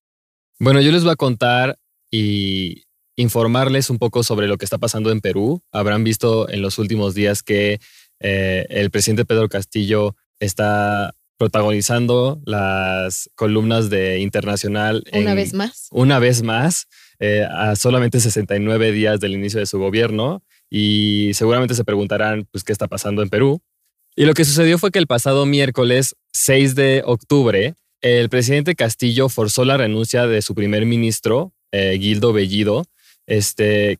Bueno, 0.58 0.80
yo 0.80 0.90
les 0.92 1.04
voy 1.04 1.12
a 1.12 1.16
contar 1.16 1.78
y 2.10 2.84
informarles 3.16 3.90
un 3.90 3.98
poco 3.98 4.22
sobre 4.22 4.48
lo 4.48 4.58
que 4.58 4.64
está 4.64 4.78
pasando 4.78 5.10
en 5.10 5.20
Perú. 5.20 5.62
Habrán 5.72 6.04
visto 6.04 6.48
en 6.48 6.62
los 6.62 6.78
últimos 6.78 7.14
días 7.14 7.42
que 7.42 7.80
eh, 8.20 8.66
el 8.70 8.90
presidente 8.90 9.24
Pedro 9.24 9.48
Castillo 9.48 10.16
está 10.40 11.14
protagonizando 11.38 12.40
las 12.44 13.30
columnas 13.34 13.90
de 13.90 14.18
Internacional. 14.20 15.04
Una 15.12 15.34
vez 15.34 15.54
más. 15.54 15.88
Una 15.90 16.18
vez 16.18 16.42
más, 16.42 16.86
eh, 17.20 17.46
a 17.48 17.76
solamente 17.76 18.20
69 18.20 18.92
días 18.92 19.20
del 19.20 19.34
inicio 19.34 19.60
de 19.60 19.66
su 19.66 19.78
gobierno. 19.78 20.42
Y 20.68 21.32
seguramente 21.34 21.74
se 21.74 21.84
preguntarán, 21.84 22.46
pues, 22.50 22.64
¿qué 22.64 22.72
está 22.72 22.88
pasando 22.88 23.22
en 23.22 23.30
Perú? 23.30 23.62
Y 24.16 24.26
lo 24.26 24.34
que 24.34 24.44
sucedió 24.44 24.78
fue 24.78 24.90
que 24.90 24.98
el 24.98 25.06
pasado 25.06 25.46
miércoles 25.46 26.16
6 26.32 26.74
de 26.74 27.02
octubre, 27.06 27.74
el 28.00 28.28
presidente 28.28 28.74
Castillo 28.74 29.28
forzó 29.28 29.64
la 29.64 29.76
renuncia 29.76 30.26
de 30.26 30.42
su 30.42 30.54
primer 30.54 30.86
ministro, 30.86 31.52
eh, 31.72 31.98
Gildo 32.00 32.32
Bellido, 32.32 32.84
este, 33.26 33.98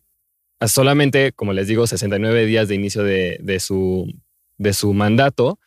solamente, 0.67 1.31
como 1.33 1.53
les 1.53 1.67
digo, 1.67 1.87
69 1.87 2.45
días 2.45 2.67
de 2.67 2.75
inicio 2.75 3.03
de, 3.03 3.59
su, 3.59 4.11
de 4.57 4.73
su 4.73 4.93
mandato. 4.93 5.59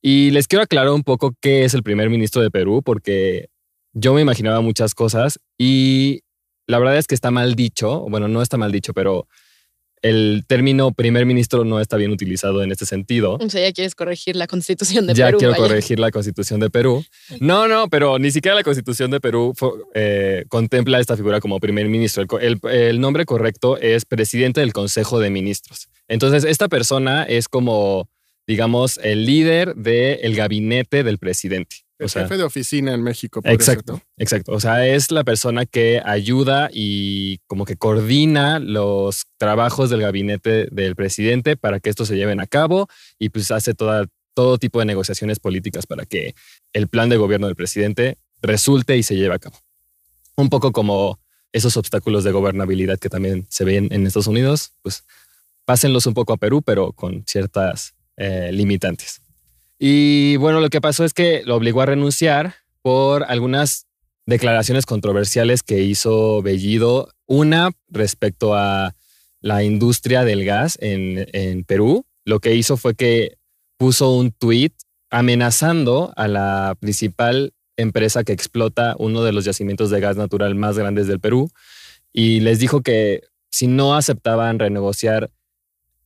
Y 0.00 0.30
les 0.30 0.46
quiero 0.46 0.62
aclarar 0.62 0.92
un 0.92 1.02
poco 1.02 1.34
qué 1.40 1.64
es 1.64 1.74
el 1.74 1.82
primer 1.82 2.10
ministro 2.10 2.42
de 2.42 2.50
Perú, 2.50 2.82
porque 2.84 3.48
yo 3.92 4.14
me 4.14 4.20
imaginaba 4.20 4.60
muchas 4.60 4.94
cosas 4.94 5.40
y 5.56 6.22
la 6.66 6.78
verdad 6.78 6.98
es 6.98 7.06
que 7.06 7.14
está 7.14 7.30
mal 7.30 7.54
dicho, 7.54 8.06
bueno, 8.08 8.28
no 8.28 8.42
está 8.42 8.56
mal 8.56 8.70
dicho, 8.70 8.92
pero 8.92 9.26
el 10.02 10.44
término 10.46 10.92
primer 10.92 11.26
ministro 11.26 11.64
no 11.64 11.80
está 11.80 11.96
bien 11.96 12.10
utilizado 12.10 12.62
en 12.62 12.72
este 12.72 12.86
sentido. 12.86 13.38
O 13.40 13.48
sea, 13.48 13.66
ya 13.66 13.72
quieres 13.72 13.94
corregir 13.94 14.36
la 14.36 14.46
constitución 14.46 15.06
de 15.06 15.14
Perú. 15.14 15.30
Ya 15.32 15.36
quiero 15.36 15.54
corregir 15.54 15.98
la 15.98 16.10
constitución 16.10 16.60
de 16.60 16.70
Perú. 16.70 17.04
No, 17.40 17.68
no, 17.68 17.88
pero 17.88 18.18
ni 18.18 18.30
siquiera 18.30 18.54
la 18.54 18.62
constitución 18.62 19.10
de 19.10 19.20
Perú 19.20 19.54
eh, 19.94 20.44
contempla 20.48 21.00
esta 21.00 21.16
figura 21.16 21.40
como 21.40 21.60
primer 21.60 21.88
ministro. 21.88 22.26
El, 22.40 23.00
nombre 23.00 23.24
correcto 23.24 23.76
es 23.78 24.04
presidente 24.04 24.60
del 24.60 24.72
Consejo 24.72 25.20
de 25.20 25.30
Ministros. 25.30 25.88
Entonces, 26.08 26.44
esta 26.44 26.68
persona 26.68 27.24
es 27.24 27.48
como, 27.48 28.08
digamos, 28.46 28.98
el 29.02 29.26
líder 29.26 29.74
del 29.74 30.34
gabinete 30.34 31.04
del 31.04 31.18
presidente. 31.18 31.87
El 31.98 32.08
jefe 32.08 32.36
de 32.36 32.44
oficina 32.44 32.94
en 32.94 33.02
México. 33.02 33.40
exacto, 33.44 34.00
exacto. 34.16 34.52
O 34.52 34.60
sea, 34.60 34.86
es 34.86 35.10
la 35.10 35.24
persona 35.24 35.66
que 35.66 36.00
ayuda 36.04 36.70
y 36.72 37.38
como 37.48 37.64
que 37.64 37.76
coordina 37.76 38.60
los 38.60 39.26
trabajos 39.36 39.90
del 39.90 40.02
gabinete 40.02 40.68
del 40.70 40.94
presidente 40.94 41.56
para 41.56 41.80
que 41.80 41.90
estos 41.90 42.08
se 42.08 42.16
lleven 42.16 42.40
a 42.40 42.46
cabo 42.46 42.88
y 43.18 43.30
pues 43.30 43.50
hace 43.50 43.74
toda, 43.74 44.06
todo 44.34 44.58
tipo 44.58 44.78
de 44.78 44.84
negociaciones 44.84 45.40
políticas 45.40 45.86
para 45.86 46.06
que 46.06 46.34
el 46.72 46.86
plan 46.86 47.08
de 47.08 47.16
gobierno 47.16 47.48
del 47.48 47.56
presidente 47.56 48.18
resulte 48.40 48.96
y 48.96 49.02
se 49.02 49.16
lleve 49.16 49.34
a 49.34 49.40
cabo. 49.40 49.58
Un 50.36 50.50
poco 50.50 50.70
como 50.70 51.18
esos 51.52 51.76
obstáculos 51.76 52.22
de 52.22 52.30
gobernabilidad 52.30 52.98
que 52.98 53.08
también 53.08 53.46
se 53.48 53.64
ven 53.64 53.88
en 53.90 54.06
Estados 54.06 54.28
Unidos, 54.28 54.72
pues 54.82 55.02
pásenlos 55.64 56.06
un 56.06 56.14
poco 56.14 56.32
a 56.32 56.36
Perú, 56.36 56.62
pero 56.62 56.92
con 56.92 57.24
ciertas 57.26 57.94
eh, 58.16 58.50
limitantes. 58.52 59.20
Y 59.78 60.36
bueno, 60.36 60.60
lo 60.60 60.70
que 60.70 60.80
pasó 60.80 61.04
es 61.04 61.14
que 61.14 61.42
lo 61.44 61.56
obligó 61.56 61.82
a 61.82 61.86
renunciar 61.86 62.54
por 62.82 63.24
algunas 63.24 63.86
declaraciones 64.26 64.86
controversiales 64.86 65.62
que 65.62 65.80
hizo 65.80 66.42
Bellido. 66.42 67.10
Una 67.26 67.70
respecto 67.88 68.54
a 68.54 68.94
la 69.40 69.62
industria 69.62 70.24
del 70.24 70.44
gas 70.44 70.78
en, 70.80 71.64
Perú. 71.64 72.04
Lo 72.24 72.40
que 72.40 72.54
hizo 72.54 72.76
fue 72.76 72.94
que 72.94 73.38
puso 73.76 74.12
un 74.12 74.32
tuit 74.32 74.74
amenazando 75.10 76.12
a 76.16 76.28
la 76.28 76.76
principal 76.80 77.54
empresa 77.76 78.24
que 78.24 78.32
explota 78.32 78.96
uno 78.98 79.22
de 79.22 79.32
los 79.32 79.44
yacimientos 79.44 79.90
de 79.90 80.00
gas 80.00 80.16
natural 80.16 80.54
más 80.54 80.76
grandes 80.76 81.06
del 81.06 81.20
Perú 81.20 81.48
y 82.12 82.40
les 82.40 82.58
dijo 82.58 82.82
que 82.82 83.22
si 83.50 83.68
no 83.68 83.94
aceptaban 83.94 84.58
renegociar 84.58 85.30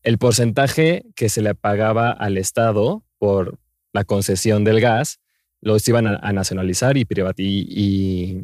el 0.02 0.18
porcentaje 0.18 1.04
que 1.16 1.28
se 1.28 1.40
le 1.40 1.54
pagaba 1.54 2.10
al 2.10 2.36
Estado 2.36 3.02
por 3.18 3.58
la 3.92 4.04
concesión 4.04 4.64
del 4.64 4.80
gas, 4.80 5.20
los 5.60 5.86
iban 5.86 6.06
a, 6.06 6.32
nacionalizar 6.32 6.96
y, 6.96 7.06
y, 7.36 8.42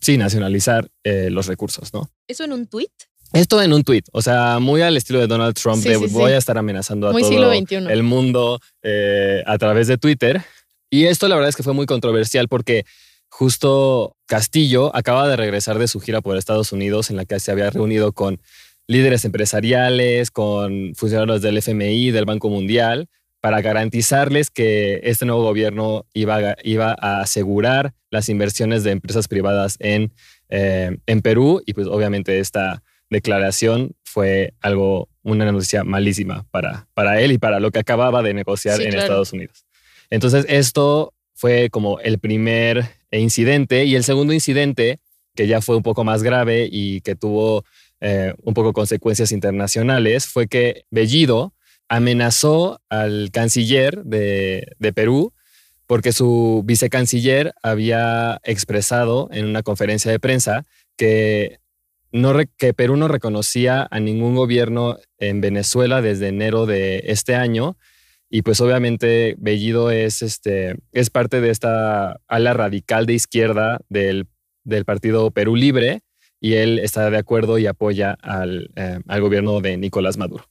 sí, 0.00 0.16
nacionalizar 0.16 0.88
eh, 1.04 1.28
los 1.30 1.46
recursos, 1.46 1.92
¿no? 1.92 2.10
¿Eso 2.26 2.44
en 2.44 2.52
un 2.52 2.66
tuit? 2.66 2.90
Esto 3.32 3.60
en 3.60 3.72
un 3.72 3.82
tuit, 3.82 4.06
o 4.12 4.22
sea, 4.22 4.60
muy 4.60 4.80
al 4.82 4.96
estilo 4.96 5.18
de 5.18 5.26
Donald 5.26 5.54
Trump, 5.56 5.82
de 5.82 5.96
voy 5.96 6.32
a 6.32 6.38
estar 6.38 6.56
amenazando 6.56 7.08
a 7.08 7.12
todo 7.12 7.52
el 7.52 8.02
mundo 8.04 8.60
eh, 8.82 9.42
a 9.44 9.58
través 9.58 9.88
de 9.88 9.98
Twitter. 9.98 10.40
Y 10.88 11.06
esto 11.06 11.26
la 11.26 11.34
verdad 11.34 11.48
es 11.48 11.56
que 11.56 11.64
fue 11.64 11.72
muy 11.72 11.86
controversial 11.86 12.46
porque 12.46 12.84
justo 13.28 14.16
Castillo 14.26 14.94
acaba 14.94 15.26
de 15.26 15.34
regresar 15.34 15.78
de 15.80 15.88
su 15.88 15.98
gira 15.98 16.20
por 16.20 16.36
Estados 16.36 16.70
Unidos 16.70 17.10
en 17.10 17.16
la 17.16 17.24
que 17.24 17.40
se 17.40 17.50
había 17.50 17.68
reunido 17.70 18.12
con 18.12 18.40
líderes 18.86 19.24
empresariales, 19.24 20.30
con 20.30 20.94
funcionarios 20.94 21.42
del 21.42 21.58
FMI, 21.58 22.12
del 22.12 22.26
Banco 22.26 22.48
Mundial, 22.48 23.08
para 23.44 23.60
garantizarles 23.60 24.48
que 24.48 25.00
este 25.02 25.26
nuevo 25.26 25.42
gobierno 25.42 26.06
iba 26.14 26.36
a, 26.36 26.56
iba 26.62 26.96
a 26.98 27.20
asegurar 27.20 27.92
las 28.08 28.30
inversiones 28.30 28.84
de 28.84 28.92
empresas 28.92 29.28
privadas 29.28 29.76
en, 29.80 30.14
eh, 30.48 30.96
en 31.04 31.20
Perú 31.20 31.60
y 31.66 31.74
pues 31.74 31.86
obviamente 31.86 32.38
esta 32.38 32.82
declaración 33.10 33.96
fue 34.02 34.54
algo 34.62 35.10
una 35.22 35.52
noticia 35.52 35.84
malísima 35.84 36.46
para, 36.52 36.88
para 36.94 37.20
él 37.20 37.32
y 37.32 37.38
para 37.38 37.60
lo 37.60 37.70
que 37.70 37.80
acababa 37.80 38.22
de 38.22 38.32
negociar 38.32 38.78
Sí, 38.78 38.84
en 38.84 38.92
claro. 38.92 39.04
Estados 39.04 39.34
Unidos. 39.34 39.66
Entonces, 40.08 40.46
esto 40.48 41.12
fue 41.34 41.68
como 41.68 42.00
el 42.00 42.18
primer 42.18 42.86
incidente 43.10 43.84
y 43.84 43.94
el 43.94 44.04
segundo 44.04 44.32
incidente, 44.32 45.00
que 45.34 45.46
ya 45.46 45.60
fue 45.60 45.76
un 45.76 45.82
poco 45.82 46.02
más 46.02 46.22
grave 46.22 46.66
y 46.72 47.02
que 47.02 47.14
tuvo 47.14 47.66
eh, 48.00 48.32
un 48.42 48.54
poco 48.54 48.72
consecuencias 48.72 49.32
internacionales, 49.32 50.24
fue 50.28 50.46
que 50.46 50.86
Bellido 50.90 51.53
amenazó 51.88 52.80
al 52.88 53.30
canciller 53.32 54.04
de, 54.04 54.74
Perú 54.94 55.32
porque 55.86 56.12
su 56.12 56.62
vicecanciller 56.64 57.52
había 57.62 58.40
expresado 58.44 59.28
en 59.32 59.44
una 59.46 59.62
conferencia 59.62 60.10
de 60.10 60.18
prensa 60.18 60.64
que, 60.96 61.58
no 62.10 62.34
que 62.56 62.72
Perú 62.72 62.96
no 62.96 63.08
reconocía 63.08 63.86
a 63.90 64.00
ningún 64.00 64.34
gobierno 64.34 64.96
en 65.18 65.40
Venezuela 65.40 66.00
desde 66.00 66.28
enero 66.28 66.64
de 66.66 67.02
este 67.06 67.34
año. 67.34 67.76
Y 68.30 68.42
pues 68.42 68.60
obviamente 68.60 69.36
Bellido 69.38 69.90
es, 69.90 70.22
este, 70.22 70.76
es 70.92 71.10
parte 71.10 71.40
de 71.40 71.50
esta 71.50 72.18
ala 72.28 72.54
radical 72.54 73.04
de 73.04 73.14
izquierda 73.14 73.80
del, 73.88 74.26
del 74.64 74.84
partido 74.86 75.30
Perú 75.30 75.54
Libre 75.54 76.00
y 76.40 76.54
él 76.54 76.78
está 76.78 77.10
de 77.10 77.18
acuerdo 77.18 77.58
y 77.58 77.66
apoya 77.66 78.16
al, 78.22 78.70
eh, 78.76 79.00
al 79.06 79.20
gobierno 79.20 79.60
de 79.60 79.76
Nicolás 79.76 80.16
Maduro. 80.16 80.44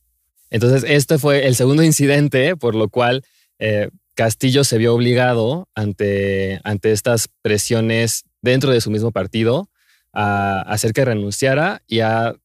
Entonces, 0.54 0.86
este 0.88 1.18
fue 1.18 1.48
el 1.48 1.56
segundo 1.56 1.82
incidente 1.82 2.56
por 2.56 2.76
lo 2.76 2.88
cual 2.88 3.26
eh, 3.58 3.90
Castillo 4.14 4.64
se 4.64 4.78
vio 4.78 4.94
obligado 4.94 5.68
ante, 5.74 6.62
ante 6.64 6.92
estas 6.92 7.28
presiones 7.42 8.24
dentro 8.44 8.72
de 8.72 8.80
su 8.80 8.92
mismo 8.92 9.12
partido 9.12 9.68
a 10.14 10.62
hacer 10.62 10.94
que 10.94 11.06
renunciara 11.06 11.82
y 11.88 12.02
a, 12.02 12.36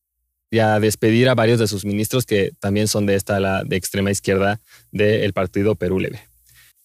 a 0.58 0.80
despedir 0.80 1.28
a 1.28 1.34
varios 1.34 1.58
de 1.58 1.66
sus 1.66 1.84
ministros 1.84 2.24
que 2.24 2.52
también 2.60 2.88
son 2.88 3.04
de 3.04 3.14
esta 3.14 3.62
de 3.62 3.76
extrema 3.76 4.10
izquierda 4.10 4.58
del 4.90 5.34
partido 5.34 5.74
Perú 5.74 6.00
Libre. 6.00 6.22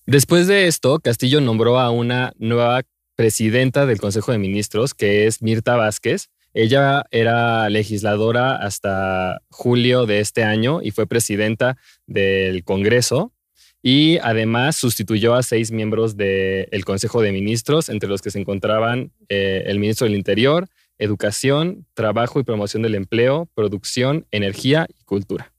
Después 0.06 0.48
de 0.48 0.68
esto, 0.68 1.00
Castillo 1.00 1.40
nombró 1.40 1.80
a 1.80 1.90
una 1.90 2.34
nueva 2.38 2.82
presidenta 3.16 3.86
del 3.86 4.02
Consejo 4.02 4.34
de 4.34 4.40
Ministros, 4.40 4.94
que 4.94 5.26
es 5.26 5.42
Mirta 5.42 5.78
Vázquez. 5.78 6.28
Ella 6.54 7.04
era 7.12 7.70
legisladora 7.70 8.56
hasta 8.56 9.40
julio 9.50 10.06
de 10.06 10.20
este 10.20 10.44
año 10.44 10.82
y 10.84 10.92
fue 10.92 11.08
presidenta 11.08 11.78
del 12.06 12.64
Congreso. 12.64 13.34
Y 13.82 14.18
además 14.20 14.78
sustituyó 14.78 15.36
a 15.36 15.44
seis 15.44 15.72
miembros 15.72 16.16
del 16.16 16.86
Consejo 16.86 17.22
de 17.22 17.32
Ministros, 17.34 17.90
entre 17.90 18.08
los 18.08 18.22
que 18.22 18.32
se 18.32 18.40
encontraban 18.40 19.12
eh, 19.28 19.64
el 19.66 19.78
ministro 19.80 20.06
del 20.06 20.16
Interior, 20.16 20.68
Educación, 20.98 21.86
Trabajo 21.94 22.40
y 22.40 22.44
Promoción 22.44 22.82
del 22.84 22.96
Empleo, 22.96 23.50
Producción, 23.56 24.26
Energía 24.32 24.88
y 24.90 25.04
Cultura. 25.04 25.52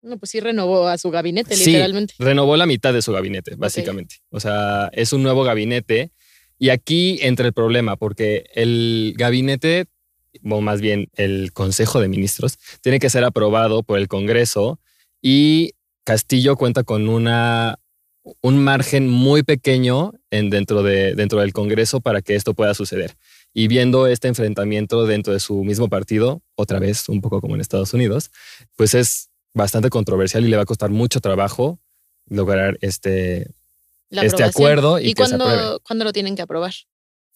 No, 0.00 0.16
pues 0.18 0.30
sí 0.30 0.38
renovó 0.40 0.86
a 0.86 0.96
su 0.98 1.10
gabinete, 1.10 1.56
Sí. 1.56 1.70
literalmente. 1.70 2.14
Renovó 2.18 2.56
la 2.56 2.66
mitad 2.66 2.92
de 2.92 3.02
su 3.02 3.12
gabinete, 3.12 3.54
básicamente. 3.56 4.16
O 4.30 4.38
sea, 4.38 4.88
es 4.92 5.12
un 5.12 5.22
nuevo 5.22 5.42
gabinete. 5.42 6.10
Y 6.58 6.68
aquí 6.68 7.18
entra 7.22 7.46
el 7.46 7.52
problema, 7.52 7.96
porque 7.96 8.44
el 8.54 9.14
gabinete, 9.16 9.86
o 10.48 10.60
más 10.60 10.80
bien 10.80 11.08
el 11.14 11.52
Consejo 11.52 12.00
de 12.00 12.08
Ministros, 12.08 12.58
tiene 12.80 12.98
que 12.98 13.10
ser 13.10 13.24
aprobado 13.24 13.82
por 13.82 13.98
el 13.98 14.08
Congreso 14.08 14.80
y 15.20 15.72
Castillo 16.04 16.56
cuenta 16.56 16.82
con 16.82 17.08
una, 17.08 17.78
un 18.40 18.62
margen 18.62 19.08
muy 19.08 19.42
pequeño 19.42 20.12
en, 20.30 20.50
dentro, 20.50 20.82
de, 20.82 21.14
dentro 21.14 21.40
del 21.40 21.52
Congreso 21.52 22.00
para 22.00 22.22
que 22.22 22.34
esto 22.34 22.54
pueda 22.54 22.74
suceder. 22.74 23.16
Y 23.54 23.68
viendo 23.68 24.06
este 24.06 24.28
enfrentamiento 24.28 25.06
dentro 25.06 25.32
de 25.32 25.40
su 25.40 25.62
mismo 25.62 25.88
partido, 25.88 26.42
otra 26.54 26.78
vez 26.78 27.08
un 27.08 27.20
poco 27.20 27.40
como 27.40 27.54
en 27.54 27.60
Estados 27.60 27.92
Unidos, 27.94 28.30
pues 28.76 28.94
es 28.94 29.28
bastante 29.54 29.90
controversial 29.90 30.44
y 30.44 30.48
le 30.48 30.56
va 30.56 30.62
a 30.62 30.66
costar 30.66 30.90
mucho 30.90 31.20
trabajo 31.20 31.78
lograr 32.28 32.78
este, 32.80 33.50
este 34.10 34.44
acuerdo 34.44 34.98
y, 34.98 35.10
¿Y 35.10 35.14
cuándo 35.14 36.04
lo 36.04 36.12
tienen 36.12 36.36
que 36.36 36.42
aprobar? 36.42 36.72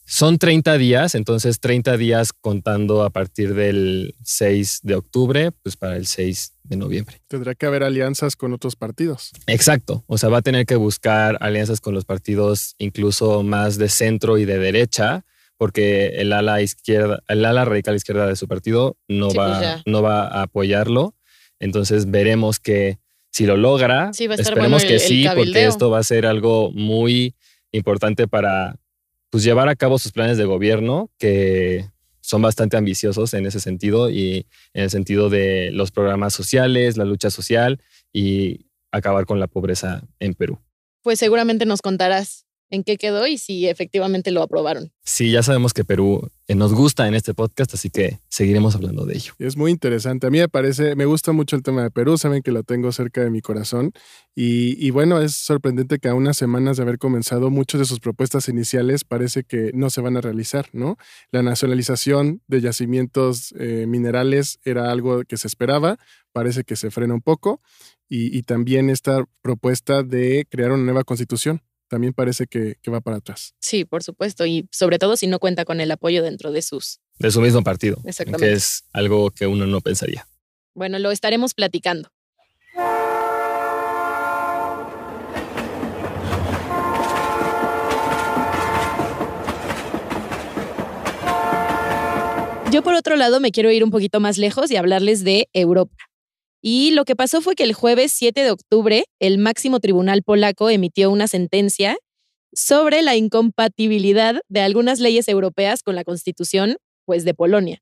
Son 0.09 0.39
30 0.39 0.79
días, 0.79 1.17
entonces 1.17 1.59
30 1.59 1.97
días 1.97 2.33
contando 2.33 3.03
a 3.03 3.11
partir 3.11 3.55
del 3.55 4.15
6 4.23 4.81
de 4.85 4.95
octubre, 4.95 5.51
pues 5.65 5.77
para 5.77 5.97
el 5.97 6.07
6 6.07 6.53
de 6.63 6.77
noviembre. 6.77 7.21
Tendrá 7.27 7.57
que 7.57 7.67
haber 7.67 7.83
alianzas 7.83 8.37
con 8.37 8.53
otros 8.53 8.77
partidos. 8.77 9.33
Exacto, 9.49 10.05
o 10.07 10.17
sea, 10.17 10.29
va 10.29 10.39
a 10.39 10.43
tener 10.43 10.65
que 10.65 10.77
buscar 10.77 11.37
alianzas 11.41 11.81
con 11.81 11.93
los 11.93 12.05
partidos 12.05 12.77
incluso 12.79 13.43
más 13.43 13.79
de 13.79 13.89
centro 13.89 14.39
y 14.39 14.45
de 14.45 14.59
derecha, 14.59 15.25
porque 15.59 16.09
el 16.21 16.33
ala 16.33 16.63
izquierda, 16.63 17.23
el 17.27 17.45
ala 17.45 17.65
radical 17.65 17.97
izquierda 17.97 18.27
de 18.27 18.37
su 18.37 18.47
partido 18.47 18.97
no, 19.09 19.31
Sí, 19.31 19.37
pues 19.37 19.49
va, 19.49 19.61
ya. 19.61 19.83
no 19.87 20.03
va 20.03 20.29
a 20.29 20.43
apoyarlo. 20.43 21.17
Entonces 21.59 22.11
veremos 22.11 22.61
que 22.61 22.99
si 23.33 23.45
lo 23.45 23.57
logra, 23.57 24.13
Sí, 24.13 24.29
va 24.29 24.35
a 24.35 24.37
estar 24.37 24.53
esperemos 24.53 24.83
bueno 24.83 24.83
el- 24.83 24.89
que 24.89 24.95
el 24.95 25.01
sí, 25.01 25.27
porque 25.35 25.67
esto 25.67 25.91
va 25.91 25.99
a 25.99 26.03
ser 26.05 26.27
algo 26.27 26.71
muy 26.71 27.35
importante 27.73 28.29
para 28.29 28.77
pues, 29.31 29.45
llevar 29.45 29.69
a 29.69 29.77
cabo 29.77 29.99
sus 29.99 30.13
planes 30.13 30.39
de 30.39 30.45
gobierno, 30.45 31.11
que 31.19 31.91
son 32.21 32.43
bastante 32.43 32.77
ambiciosos 32.77 33.35
en 33.35 33.47
ese 33.47 33.61
sentido 33.61 34.11
y 34.11 34.47
en 34.75 34.85
el 34.85 34.91
sentido 34.91 35.31
de 35.31 35.71
los 35.73 35.93
programas 35.93 36.35
sociales, 36.35 36.97
la 36.97 37.05
lucha 37.05 37.31
social 37.31 37.81
y 38.13 38.67
acabar 38.91 39.27
con 39.27 39.39
la 39.39 39.47
pobreza 39.47 40.03
en 40.19 40.35
Perú. 40.35 40.59
Pues 41.03 41.21
seguramente 41.21 41.67
nos 41.67 41.83
contarás 41.83 42.46
en 42.71 42.85
qué 42.85 42.97
quedó 42.97 43.27
y 43.27 43.39
si 43.39 43.69
efectivamente 43.69 44.31
lo 44.31 44.43
aprobaron. 44.43 44.93
Sí, 45.05 45.31
ya 45.31 45.43
sabemos 45.43 45.73
que 45.73 45.85
Perú 45.85 46.29
eh, 46.49 46.55
nos 46.55 46.75
gusta 46.75 47.07
en 47.07 47.15
este 47.15 47.33
podcast, 47.33 47.75
así 47.75 47.91
que 47.91 48.19
seguiremos 48.29 48.75
hablando 48.75 49.07
de 49.07 49.15
ello. 49.15 49.33
Es 49.39 49.57
muy 49.57 49.71
interesante. 49.71 50.27
A 50.27 50.31
mí 50.31 50.39
me 50.39 50.49
parece, 50.49 50.97
me 50.97 51.05
gusta 51.05 51.33
mucho 51.33 51.57
el 51.57 51.63
tema 51.63 51.83
de 51.83 51.91
Perú, 51.91 52.19
saben 52.19 52.43
que 52.43 52.51
lo 52.51 52.65
tengo 52.65 52.91
cerca 52.93 53.23
de 53.23 53.31
mi 53.31 53.41
corazón. 53.41 53.93
Y, 54.35 54.85
y 54.85 54.91
bueno, 54.91 55.21
es 55.21 55.35
sorprendente 55.35 55.99
que 55.99 56.09
a 56.09 56.15
unas 56.15 56.37
semanas 56.37 56.77
de 56.77 56.83
haber 56.83 56.99
comenzado, 56.99 57.51
muchas 57.51 57.81
de 57.81 57.85
sus 57.85 58.01
propuestas 58.01 58.49
iniciales 58.49 59.05
parece 59.05 59.45
que 59.45 59.71
no 59.73 59.89
se 59.91 60.01
van 60.01 60.17
a 60.17 60.21
realizar, 60.21 60.69
¿no? 60.73 60.97
La 61.31 61.43
nacionalización 61.43 62.43
de 62.49 62.61
yacimientos 62.61 63.55
eh, 63.59 63.87
minerales 63.87 64.59
era 64.65 64.91
algo 64.91 65.23
que 65.25 65.37
se 65.37 65.47
esperaba, 65.47 65.99
parece 66.33 66.65
que 66.65 66.77
se 66.77 66.91
frena 66.91 67.15
un 67.15 67.23
poco. 67.23 67.61
Y, 68.09 68.37
y 68.37 68.43
también 68.43 68.91
esta 68.91 69.25
propuesta 69.43 70.03
de 70.03 70.47
crear 70.49 70.71
una 70.73 70.85
nueva 70.85 71.05
constitución, 71.05 71.63
también 71.89 72.13
parece 72.13 72.47
que, 72.47 72.77
que 72.83 72.91
va 72.91 73.01
para 73.01 73.19
atrás. 73.19 73.55
Sí, 73.61 73.85
por 73.85 74.03
supuesto. 74.03 74.47
Y 74.47 74.69
sobre 74.73 74.99
todo 74.99 75.17
si 75.17 75.27
no 75.27 75.39
cuenta 75.39 75.65
con 75.65 75.81
el 75.81 75.91
apoyo 75.91 76.23
dentro 76.23 76.53
de 76.53 76.63
sus. 76.63 77.01
De 77.19 77.31
su 77.31 77.41
mismo 77.41 77.63
partido, 77.63 77.99
Exactamente. 78.05 78.47
que 78.47 78.53
es 78.53 78.85
algo 78.93 79.31
que 79.31 79.47
uno 79.47 79.67
no 79.67 79.81
pensaría. 79.81 80.27
Bueno, 80.75 80.99
lo 80.99 81.11
estaremos 81.11 81.55
platicando. 81.55 82.11
Yo 92.73 92.83
por 92.83 92.95
otro 92.95 93.17
lado 93.17 93.41
me 93.41 93.53
quiero 93.53 93.71
ir 93.71 93.83
un 93.85 93.91
poquito 93.91 94.21
más 94.21 94.37
lejos 94.37 94.71
y 94.71 94.77
hablarles 94.77 95.25
de 95.25 95.49
Europa. 95.55 95.97
Y 96.69 96.91
lo 96.91 97.05
que 97.05 97.15
pasó 97.15 97.43
fue 97.43 97.55
que 97.55 97.63
el 97.63 97.75
jueves 97.75 98.11
7 98.11 98.43
de 98.43 98.51
octubre 98.51 99.05
el 99.21 99.39
máximo 99.39 99.79
tribunal 99.79 100.25
polaco 100.25 100.69
emitió 100.69 101.13
una 101.13 101.29
sentencia 101.29 101.97
sobre 102.53 103.03
la 103.03 103.15
incompatibilidad 103.15 104.41
de 104.49 104.61
algunas 104.63 104.99
leyes 104.99 105.29
europeas 105.29 105.85
con 105.85 105.95
la 105.95 106.03
constitución 106.03 106.79
pues 107.05 107.25
de 107.25 107.35
Polonia. 107.35 107.79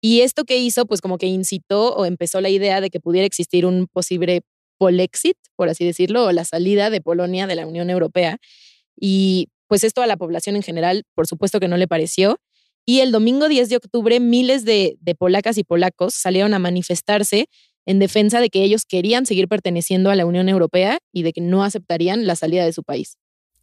Y 0.00 0.20
esto 0.20 0.44
que 0.44 0.56
hizo 0.56 0.86
pues 0.86 1.00
como 1.00 1.18
que 1.18 1.26
incitó 1.26 1.96
o 1.96 2.04
empezó 2.04 2.40
la 2.40 2.48
idea 2.48 2.80
de 2.80 2.90
que 2.90 3.00
pudiera 3.00 3.26
existir 3.26 3.66
un 3.66 3.88
posible 3.92 4.42
polexit, 4.78 5.36
por 5.56 5.68
así 5.68 5.84
decirlo, 5.84 6.26
o 6.26 6.30
la 6.30 6.44
salida 6.44 6.90
de 6.90 7.00
Polonia 7.00 7.48
de 7.48 7.56
la 7.56 7.66
Unión 7.66 7.90
Europea. 7.90 8.38
Y 8.96 9.48
pues 9.66 9.82
esto 9.82 10.00
a 10.00 10.06
la 10.06 10.16
población 10.16 10.54
en 10.54 10.62
general, 10.62 11.02
por 11.16 11.26
supuesto 11.26 11.58
que 11.58 11.66
no 11.66 11.76
le 11.76 11.88
pareció. 11.88 12.38
Y 12.86 13.00
el 13.00 13.10
domingo 13.10 13.48
10 13.48 13.68
de 13.68 13.76
octubre, 13.78 14.20
miles 14.20 14.64
de, 14.64 14.96
de 15.00 15.16
polacas 15.16 15.58
y 15.58 15.64
polacos 15.64 16.14
salieron 16.14 16.54
a 16.54 16.60
manifestarse 16.60 17.48
en 17.88 17.98
defensa 17.98 18.38
de 18.40 18.50
que 18.50 18.62
ellos 18.62 18.84
querían 18.86 19.24
seguir 19.24 19.48
perteneciendo 19.48 20.10
a 20.10 20.14
la 20.14 20.26
Unión 20.26 20.50
Europea 20.50 20.98
y 21.10 21.22
de 21.22 21.32
que 21.32 21.40
no 21.40 21.64
aceptarían 21.64 22.26
la 22.26 22.36
salida 22.36 22.66
de 22.66 22.74
su 22.74 22.82
país. 22.82 23.16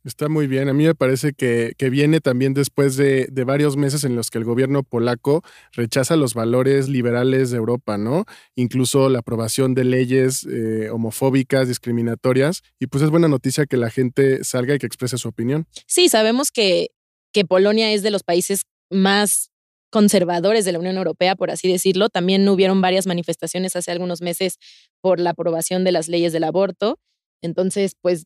Está 0.04 0.30
muy 0.30 0.48
bien. 0.48 0.68
A 0.68 0.74
mí 0.74 0.84
me 0.84 0.96
parece 0.96 1.34
que, 1.34 1.74
que 1.78 1.92
viene 1.92 2.22
también 2.22 2.56
después 2.56 2.96
de, 2.98 3.28
de, 3.32 3.44
varios 3.44 3.78
meses 3.78 4.04
en 4.04 4.16
los 4.16 4.32
que 4.32 4.40
el 4.40 4.44
gobierno 4.44 4.82
polaco 4.82 5.44
rechaza 5.74 6.16
los 6.16 6.34
valores 6.34 6.90
liberales 6.90 7.52
de 7.52 7.58
Europa, 7.58 8.00
¿no? 8.00 8.26
Incluso 8.56 9.10
la 9.10 9.20
aprobación 9.20 9.76
de 9.76 9.84
leyes 9.84 10.44
eh, 10.50 10.90
homofóbicas, 10.90 11.68
discriminatorias. 11.68 12.64
Y 12.80 12.88
pues 12.88 13.04
es 13.04 13.12
buena 13.12 13.28
noticia 13.28 13.68
que 13.68 13.78
la 13.78 13.92
gente 13.92 14.44
salga 14.44 14.74
y 14.74 14.80
que 14.80 14.88
exprese 14.88 15.20
su 15.20 15.28
opinión. 15.28 15.68
Sí, 15.86 16.10
sabemos 16.10 16.50
que, 16.52 16.90
que 17.32 17.46
Polonia 17.46 17.92
es 17.92 18.02
de 18.02 18.12
los 18.12 18.24
países 18.24 18.62
más 18.90 19.52
conservadores 19.96 20.66
de 20.66 20.74
la 20.74 20.80
Unión 20.80 20.98
Europea, 20.98 21.38
por 21.38 21.52
así 21.52 21.72
decirlo. 21.72 22.10
También 22.10 22.46
hubieron 22.50 22.82
varias 22.82 23.08
manifestaciones 23.08 23.78
hace 23.78 23.92
algunos 23.92 24.22
meses 24.22 24.58
por 25.00 25.22
la 25.22 25.30
aprobación 25.30 25.86
de 25.86 25.94
las 25.94 26.10
leyes 26.10 26.34
del 26.34 26.44
aborto. 26.44 27.00
Entonces, 27.42 27.96
pues 28.02 28.26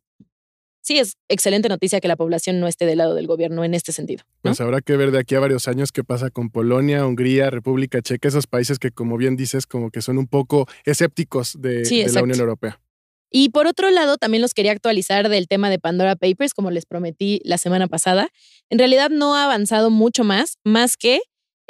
sí, 0.82 0.98
es 0.98 1.18
excelente 1.28 1.70
noticia 1.70 2.00
que 2.00 2.08
la 2.08 2.16
población 2.16 2.60
no 2.60 2.68
esté 2.68 2.88
del 2.88 2.98
lado 2.98 3.14
del 3.14 3.28
gobierno 3.28 3.64
en 3.64 3.76
este 3.76 3.92
sentido. 3.92 4.24
¿no? 4.44 4.50
Pues 4.50 4.62
habrá 4.62 4.82
que 4.82 4.98
ver 4.98 5.12
de 5.12 5.20
aquí 5.20 5.36
a 5.36 5.40
varios 5.40 5.68
años 5.68 5.92
qué 5.92 6.04
pasa 6.04 6.32
con 6.32 6.50
Polonia, 6.50 7.06
Hungría, 7.06 7.52
República 7.52 8.02
Checa, 8.02 8.30
esos 8.30 8.48
países 8.48 8.80
que, 8.80 8.90
como 8.90 9.18
bien 9.18 9.38
dices, 9.38 9.68
como 9.68 9.92
que 9.92 10.02
son 10.02 10.18
un 10.18 10.26
poco 10.26 10.66
escépticos 10.86 11.54
de, 11.62 11.86
Sí, 11.86 12.04
de 12.04 12.12
la. 12.12 12.24
Unión 12.24 12.40
Europea. 12.40 12.82
Y 13.30 13.50
por 13.50 13.68
otro 13.68 13.92
lado, 13.92 14.18
también 14.18 14.42
los 14.42 14.56
quería 14.56 14.72
actualizar 14.72 15.30
del 15.30 15.48
tema 15.48 15.70
de 15.70 15.78
Pandora 15.78 16.16
Papers, 16.16 16.56
como 16.56 16.72
les 16.72 16.88
prometí 16.88 17.42
la 17.44 17.60
semana 17.60 17.86
pasada. 17.86 18.30
En 18.72 18.80
realidad 18.80 19.12
no 19.12 19.36
ha 19.36 19.44
avanzado 19.44 19.92
mucho 19.92 20.24
más, 20.24 20.58
más 20.64 20.98
que, 20.98 21.22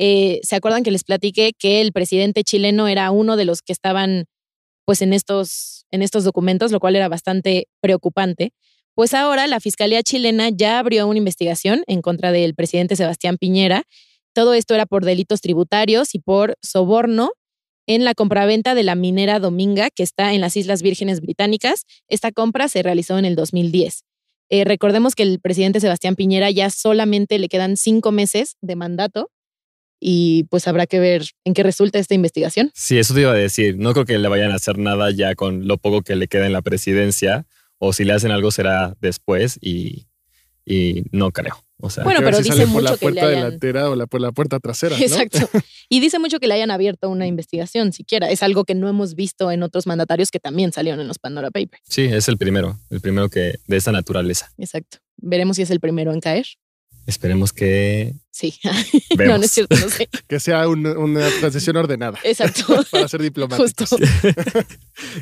eh, 0.02 0.40
¿se 0.44 0.56
acuerdan 0.56 0.84
que 0.84 0.92
les 0.92 1.04
platiqué 1.04 1.52
que 1.52 1.82
el 1.82 1.92
presidente 1.92 2.46
chileno 2.46 2.88
era 2.88 3.12
uno 3.12 3.36
de 3.36 3.44
los 3.44 3.62
que 3.62 3.74
estaban 3.74 4.28
pues 4.86 5.02
en 5.02 5.12
estos, 5.12 5.86
en 5.92 6.02
estos 6.02 6.24
documentos, 6.24 6.72
lo 6.72 6.80
cual 6.80 6.96
era 6.96 7.10
bastante 7.10 7.68
preocupante? 7.82 8.54
Pues 8.96 9.14
ahora 9.14 9.46
la 9.48 9.60
Fiscalía 9.60 10.02
chilena 10.02 10.50
ya 10.50 10.80
abrió 10.80 11.06
una 11.06 11.18
investigación 11.18 11.84
en 11.86 12.02
contra 12.02 12.32
del 12.32 12.56
presidente 12.56 12.96
Sebastián 12.96 13.38
Piñera. 13.38 13.84
Todo 14.34 14.54
esto 14.54 14.74
era 14.74 14.86
por 14.86 15.04
delitos 15.04 15.42
tributarios 15.42 16.16
y 16.16 16.20
por 16.20 16.56
soborno 16.62 17.32
en 17.86 18.06
la 18.06 18.14
compraventa 18.14 18.76
de 18.76 18.84
la 18.84 18.96
minera 18.96 19.40
Dominga, 19.40 19.90
que 19.90 20.04
está 20.04 20.34
en 20.34 20.40
las 20.40 20.56
Islas 20.56 20.82
Vírgenes 20.82 21.20
Británicas. 21.20 21.84
Esta 22.08 22.32
compra 22.32 22.70
se 22.70 22.84
realizó 22.84 23.18
en 23.18 23.26
el 23.26 23.36
2010. 23.36 24.06
Eh, 24.50 24.64
recordemos 24.64 25.14
que 25.14 25.24
el 25.24 25.42
presidente 25.42 25.82
Sebastián 25.82 26.16
Piñera 26.16 26.50
ya 26.52 26.70
solamente 26.70 27.38
le 27.38 27.50
quedan 27.50 27.76
cinco 27.76 28.14
meses 28.14 28.56
de 28.62 28.78
mandato 28.78 29.30
y 30.00 30.44
pues 30.46 30.68
habrá 30.68 30.86
que 30.88 31.00
ver 31.00 31.26
en 31.44 31.54
qué 31.54 31.64
resulta 31.64 32.00
esta 32.00 32.14
investigación. 32.16 32.72
Sí, 32.74 32.98
eso 32.98 33.14
te 33.14 33.22
iba 33.22 33.32
a 33.32 33.36
decir. 33.36 33.78
No 33.78 33.94
creo 33.94 34.06
que 34.06 34.18
le 34.18 34.28
vayan 34.28 34.52
a 34.52 34.56
hacer 34.56 34.78
nada 34.78 35.12
ya 35.12 35.36
con 35.36 35.68
lo 35.68 35.78
poco 35.78 36.02
que 36.02 36.16
le 36.16 36.28
queda 36.28 36.46
en 36.46 36.54
la 36.54 36.62
presidencia. 36.62 37.46
O 37.78 37.94
si 37.94 38.04
le 38.04 38.14
hacen 38.14 38.32
algo 38.32 38.52
será 38.52 38.96
después 39.00 39.58
y, 39.62 40.06
y 40.66 41.04
no 41.12 41.32
creo. 41.32 41.64
O 41.82 41.90
sea, 41.90 42.04
Bueno, 42.04 42.20
pero 42.22 42.38
si 42.38 42.44
dice 42.44 42.58
sale 42.58 42.68
por 42.74 42.84
la 42.84 42.90
mucho 42.92 43.00
que 43.00 43.06
le 43.06 43.12
puerta 43.14 43.28
hayan- 43.30 43.44
delantera 43.46 43.90
o 43.90 43.96
la, 43.96 44.06
por 44.06 44.20
la 44.20 44.32
puerta 44.34 44.60
trasera. 44.60 44.98
¿no? 44.98 45.02
Exacto. 45.04 45.50
Y 45.92 46.02
dice 46.02 46.20
mucho 46.20 46.40
que 46.40 46.48
le 46.48 46.54
hayan 46.54 46.70
abierto 46.72 47.10
una 47.10 47.26
investigación 47.26 47.94
siquiera. 47.94 48.30
Es 48.30 48.44
algo 48.44 48.64
que 48.66 48.76
no 48.76 48.88
hemos 48.90 49.16
visto 49.16 49.50
en 49.52 49.64
otros 49.64 49.88
mandatarios 49.88 50.30
que 50.30 50.40
también 50.40 50.72
salieron 50.74 51.00
en 51.00 51.08
los 51.08 51.18
Pandora 51.20 51.50
Papers. 51.52 51.82
sí, 51.88 52.02
es 52.04 52.28
el 52.28 52.38
primero. 52.38 52.78
El 52.92 53.00
primero 53.02 53.30
que 53.30 53.56
de 53.66 53.78
esta 53.78 53.92
naturaleza. 53.94 54.52
Exacto. 54.58 54.98
Veremos 55.18 55.56
si 55.56 55.64
es 55.64 55.72
el 55.72 55.80
primero 55.80 56.14
en 56.14 56.20
caer. 56.20 56.46
Esperemos 57.10 57.52
que 57.54 58.14
Sí. 58.32 58.54
vemos. 59.18 59.34
no, 59.34 59.38
no 59.40 59.44
es 59.44 59.52
cierto, 59.52 59.76
no 59.76 59.90
sé. 59.90 60.08
Que 60.28 60.40
sea 60.40 60.68
un- 60.68 60.86
una 60.86 61.28
transición 61.40 61.76
ordenada 61.76 62.20
Exacto. 62.24 62.64
para 62.92 63.08
ser 63.08 63.22
diplomáticos. 63.22 63.90
Justo. 63.90 63.98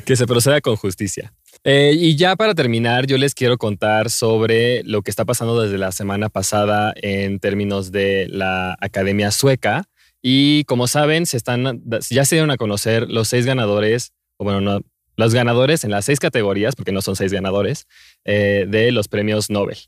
que 0.04 0.16
se 0.16 0.26
proceda 0.26 0.60
con 0.60 0.76
justicia. 0.76 1.32
Eh, 1.64 1.94
y 1.98 2.14
ya 2.16 2.36
para 2.36 2.54
terminar, 2.54 3.06
yo 3.06 3.16
les 3.18 3.34
quiero 3.34 3.56
contar 3.58 4.10
sobre 4.10 4.82
lo 4.84 5.02
que 5.02 5.10
está 5.10 5.24
pasando 5.24 5.60
desde 5.60 5.78
la 5.78 5.90
semana 5.92 6.28
pasada 6.28 6.92
en 6.96 7.40
términos 7.40 7.90
de 7.90 8.28
la 8.28 8.76
Academia 8.80 9.30
Sueca. 9.30 9.84
Y 10.22 10.64
como 10.64 10.86
saben, 10.88 11.26
se 11.26 11.36
están, 11.36 11.82
ya 12.10 12.24
se 12.24 12.34
dieron 12.36 12.50
a 12.50 12.56
conocer 12.56 13.08
los 13.08 13.28
seis 13.28 13.46
ganadores, 13.46 14.12
o 14.36 14.44
bueno, 14.44 14.60
no, 14.60 14.80
los 15.16 15.32
ganadores 15.34 15.84
en 15.84 15.90
las 15.90 16.04
seis 16.04 16.20
categorías, 16.20 16.76
porque 16.76 16.92
no 16.92 17.02
son 17.02 17.16
seis 17.16 17.32
ganadores, 17.32 17.86
eh, 18.24 18.66
de 18.68 18.92
los 18.92 19.08
premios 19.08 19.48
Nobel. 19.50 19.78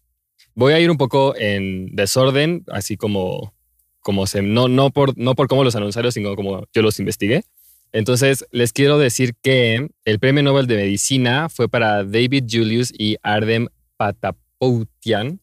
Voy 0.55 0.73
a 0.73 0.81
ir 0.81 0.91
un 0.91 0.97
poco 0.97 1.35
en 1.37 1.95
desorden, 1.95 2.65
así 2.69 2.97
como, 2.97 3.55
como 4.01 4.27
se, 4.27 4.43
no, 4.43 4.69
no, 4.69 4.91
por, 4.91 5.17
no 5.17 5.35
por 5.35 5.49
cómo 5.49 5.65
los 5.65 5.77
anunciaron, 5.77 6.13
sino 6.13 6.35
como 6.37 6.67
yo 6.73 6.83
los 6.83 6.99
investigué. 6.99 7.45
Entonces, 7.93 8.47
les 8.53 8.73
quiero 8.73 8.99
decir 8.99 9.35
que 9.43 9.89
el 10.05 10.19
premio 10.19 10.43
Nobel 10.43 10.67
de 10.67 10.77
Medicina 10.77 11.49
fue 11.49 11.69
para 11.69 12.05
David 12.05 12.45
Julius 12.49 12.93
y 12.97 13.17
Ardem 13.23 13.67
Patapoutian. 13.97 15.41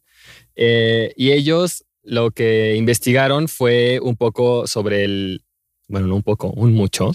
Eh, 0.55 1.13
y 1.17 1.31
ellos 1.31 1.83
lo 2.03 2.31
que 2.31 2.75
investigaron 2.75 3.47
fue 3.49 3.99
un 4.01 4.15
poco 4.15 4.65
sobre 4.65 5.03
el, 5.03 5.41
bueno, 5.87 6.07
no 6.07 6.15
un 6.15 6.23
poco, 6.23 6.51
un 6.51 6.73
mucho, 6.73 7.11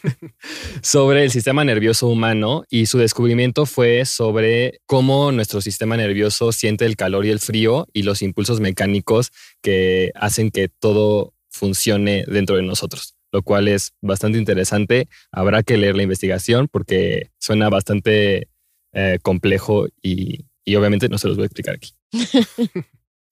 sobre 0.82 1.24
el 1.24 1.30
sistema 1.30 1.64
nervioso 1.64 2.06
humano 2.06 2.64
y 2.68 2.86
su 2.86 2.98
descubrimiento 2.98 3.66
fue 3.66 4.04
sobre 4.04 4.80
cómo 4.86 5.32
nuestro 5.32 5.60
sistema 5.60 5.96
nervioso 5.96 6.52
siente 6.52 6.84
el 6.84 6.96
calor 6.96 7.24
y 7.24 7.30
el 7.30 7.40
frío 7.40 7.86
y 7.92 8.02
los 8.02 8.22
impulsos 8.22 8.60
mecánicos 8.60 9.30
que 9.62 10.12
hacen 10.14 10.50
que 10.50 10.68
todo 10.68 11.32
funcione 11.50 12.24
dentro 12.26 12.56
de 12.56 12.62
nosotros, 12.62 13.14
lo 13.32 13.42
cual 13.42 13.68
es 13.68 13.92
bastante 14.02 14.38
interesante. 14.38 15.08
Habrá 15.32 15.62
que 15.62 15.78
leer 15.78 15.96
la 15.96 16.02
investigación 16.02 16.68
porque 16.70 17.30
suena 17.38 17.70
bastante 17.70 18.48
eh, 18.92 19.18
complejo 19.22 19.86
y, 20.02 20.44
y 20.64 20.76
obviamente 20.76 21.08
no 21.08 21.18
se 21.18 21.28
los 21.28 21.36
voy 21.36 21.44
a 21.44 21.46
explicar 21.46 21.76
aquí. 21.76 21.92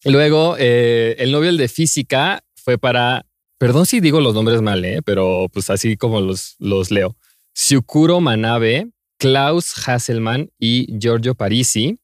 Luego, 0.04 0.56
eh, 0.58 1.16
el 1.18 1.30
Nobel 1.30 1.56
de 1.56 1.68
Física 1.68 2.42
fue 2.54 2.78
para, 2.78 3.26
perdón 3.62 3.87
si 3.87 4.01
digo 4.01 4.20
los 4.20 4.35
nombres 4.35 4.61
mal, 4.61 4.85
eh, 4.85 5.03
pero 5.05 5.46
pues 5.53 5.70
así 5.70 5.96
como 5.96 6.20
los, 6.20 6.57
los 6.59 6.90
leo. 6.90 7.16
Syukuro 7.55 8.20
Manabe, 8.20 8.88
Klaus 9.20 9.87
Hasselmann 9.87 10.51
y 10.59 10.98
Giorgio 10.98 11.37
Parisi. 11.37 11.96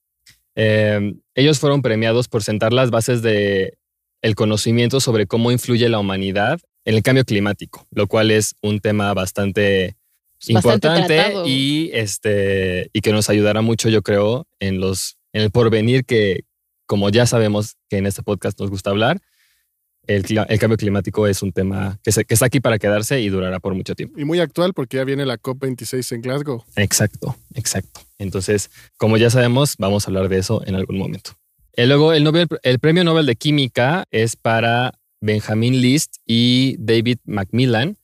Eh, 0.55 1.15
ellos 1.35 1.59
fueron 1.59 1.83
premiados 1.83 2.29
por 2.29 2.45
sentar 2.45 2.73
las 2.73 2.91
bases 2.91 3.23
de 3.23 3.77
el 4.23 4.37
conocimiento 4.37 5.01
sobre 5.01 5.27
cómo 5.27 5.51
influye 5.51 5.89
la 5.89 5.99
humanidad 5.99 6.61
en 6.85 6.95
el 6.95 7.03
cambio 7.03 7.25
climático, 7.25 7.89
lo 7.91 8.07
cual 8.07 8.31
es 8.31 8.55
un 8.63 8.79
tema 8.79 9.13
bastante 9.13 9.97
Bastante 10.53 10.87
importante 10.87 11.33
y 11.45 11.91
este 11.93 12.89
y 12.93 13.01
que 13.01 13.11
nos 13.11 13.29
ayudará 13.31 13.63
mucho, 13.63 13.89
yo 13.89 14.03
creo, 14.03 14.47
en 14.61 14.79
los 14.79 15.19
en 15.33 15.43
el 15.43 15.51
porvenir 15.51 16.05
que, 16.05 16.45
como 16.87 17.11
ya 17.11 17.27
sabemos 17.27 17.75
que 17.91 17.97
en 17.97 18.07
este 18.07 18.23
podcast 18.23 18.61
nos 18.61 18.71
gusta 18.71 18.91
hablar, 18.91 19.21
el, 20.09 20.59
cambio 20.59 20.77
climático 20.77 21.27
es 21.27 21.43
un 21.43 21.53
tema 21.53 21.99
que, 22.03 22.11
se- 22.13 22.25
que 22.25 22.35
está 22.35 22.47
aquí 22.47 22.59
para 22.61 22.79
quedarse 22.79 23.21
y 23.21 23.29
durará 23.29 23.61
por 23.61 23.75
mucho 23.75 23.95
tiempo. 23.95 24.19
Y 24.19 24.25
muy 24.25 24.41
actual 24.41 24.75
porque 24.75 24.97
ya 24.97 25.05
viene 25.05 25.25
la 25.27 25.39
COP26 25.39 26.13
en 26.17 26.23
Glasgow. 26.23 26.65
Exacto, 26.77 27.37
exacto. 27.55 28.01
Entonces, 28.19 28.71
como 28.97 29.17
ya 29.19 29.31
sabemos, 29.31 29.75
vamos 29.79 30.05
a 30.05 30.11
hablar 30.11 30.29
de 30.29 30.39
eso 30.39 30.63
en 30.67 30.75
algún 30.75 30.99
momento. 30.99 31.33
Y 31.77 31.85
luego, 31.87 32.13
el, 32.13 32.25
Nobel, 32.25 32.49
el 32.65 32.79
premio 32.81 33.05
Nobel 33.05 33.27
de 33.27 33.37
Química 33.37 34.05
es 34.11 34.35
para 34.35 34.99
Benjamin 35.21 35.81
List 35.81 36.17
y 36.27 36.75
David 36.81 37.19
Macmillan. 37.25 37.97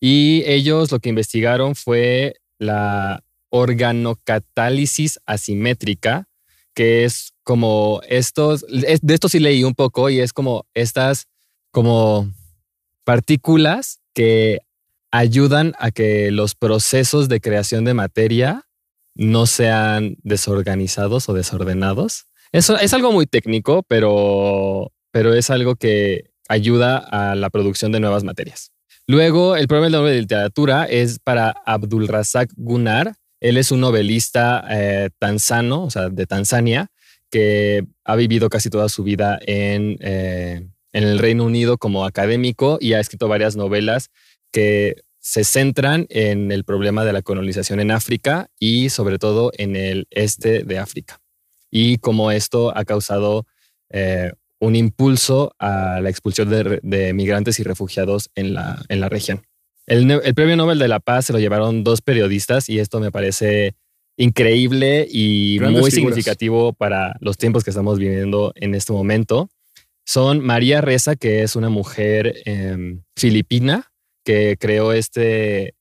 Y 0.00 0.42
ellos 0.46 0.90
lo 0.92 0.98
que 0.98 1.08
investigaron 1.08 1.74
fue 1.74 2.34
la 2.58 3.22
organocatálisis 3.48 5.20
asimétrica, 5.26 6.26
que 6.74 7.04
es 7.04 7.32
como 7.44 8.00
estos, 8.08 8.64
es- 8.68 9.00
de 9.02 9.14
esto 9.14 9.28
sí 9.28 9.38
leí 9.38 9.64
un 9.64 9.74
poco 9.74 10.10
y 10.10 10.20
es 10.20 10.32
como 10.32 10.66
estas, 10.74 11.26
como 11.74 12.32
partículas 13.02 13.98
que 14.14 14.60
ayudan 15.10 15.74
a 15.80 15.90
que 15.90 16.30
los 16.30 16.54
procesos 16.54 17.28
de 17.28 17.40
creación 17.40 17.84
de 17.84 17.94
materia 17.94 18.62
no 19.16 19.46
sean 19.46 20.16
desorganizados 20.22 21.28
o 21.28 21.34
desordenados. 21.34 22.26
Eso 22.52 22.78
es 22.78 22.94
algo 22.94 23.10
muy 23.10 23.26
técnico, 23.26 23.82
pero, 23.88 24.92
pero 25.10 25.34
es 25.34 25.50
algo 25.50 25.74
que 25.74 26.30
ayuda 26.48 26.96
a 26.98 27.34
la 27.34 27.50
producción 27.50 27.90
de 27.90 27.98
nuevas 27.98 28.22
materias. 28.22 28.70
Luego, 29.08 29.56
el 29.56 29.66
premio 29.66 29.90
Nobel 29.90 30.14
de 30.14 30.20
Literatura 30.20 30.84
es 30.84 31.18
para 31.18 31.50
Abdul 31.66 32.06
Razak 32.06 32.52
Gunnar. 32.56 33.16
Él 33.40 33.56
es 33.56 33.72
un 33.72 33.80
novelista 33.80 34.64
eh, 34.70 35.10
tanzano, 35.18 35.82
o 35.82 35.90
sea, 35.90 36.08
de 36.08 36.26
Tanzania, 36.26 36.92
que 37.32 37.84
ha 38.04 38.14
vivido 38.14 38.48
casi 38.48 38.70
toda 38.70 38.88
su 38.88 39.02
vida 39.02 39.40
en, 39.44 39.96
eh, 40.00 40.68
en 40.94 41.04
el 41.04 41.18
Reino 41.18 41.44
Unido 41.44 41.76
como 41.76 42.06
académico 42.06 42.78
y 42.80 42.94
ha 42.94 43.00
escrito 43.00 43.28
varias 43.28 43.56
novelas 43.56 44.08
que 44.50 45.02
se 45.18 45.44
centran 45.44 46.06
en 46.08 46.52
el 46.52 46.64
problema 46.64 47.04
de 47.04 47.12
la 47.12 47.22
colonización 47.22 47.80
en 47.80 47.90
África 47.90 48.48
y 48.58 48.88
sobre 48.90 49.18
todo 49.18 49.50
en 49.58 49.76
el 49.76 50.06
este 50.10 50.64
de 50.64 50.78
África. 50.78 51.20
Y 51.70 51.98
cómo 51.98 52.30
esto 52.30 52.76
ha 52.76 52.84
causado 52.84 53.44
eh, 53.90 54.32
un 54.60 54.76
impulso 54.76 55.54
a 55.58 56.00
la 56.00 56.10
expulsión 56.10 56.48
de, 56.48 56.80
de 56.82 57.12
migrantes 57.12 57.58
y 57.58 57.64
refugiados 57.64 58.30
en 58.34 58.54
la, 58.54 58.82
en 58.88 59.00
la 59.00 59.08
región. 59.08 59.42
El 59.86 60.34
premio 60.34 60.56
Nobel 60.56 60.78
de 60.78 60.88
la 60.88 61.00
Paz 61.00 61.26
se 61.26 61.32
lo 61.32 61.38
llevaron 61.38 61.84
dos 61.84 62.00
periodistas 62.00 62.68
y 62.70 62.78
esto 62.78 63.00
me 63.00 63.10
parece 63.10 63.74
increíble 64.16 65.06
y 65.10 65.58
Grandes 65.58 65.82
muy 65.82 65.90
figuras. 65.90 66.14
significativo 66.14 66.72
para 66.72 67.16
los 67.20 67.36
tiempos 67.36 67.64
que 67.64 67.70
estamos 67.70 67.98
viviendo 67.98 68.52
en 68.54 68.74
este 68.74 68.92
momento. 68.92 69.50
Son 70.04 70.40
María 70.40 70.80
Reza, 70.80 71.16
que 71.16 71.42
es 71.42 71.56
una 71.56 71.70
mujer 71.70 72.42
em, 72.44 73.02
filipina 73.16 73.90
que 74.24 74.56
creó 74.58 74.92
este 74.92 75.74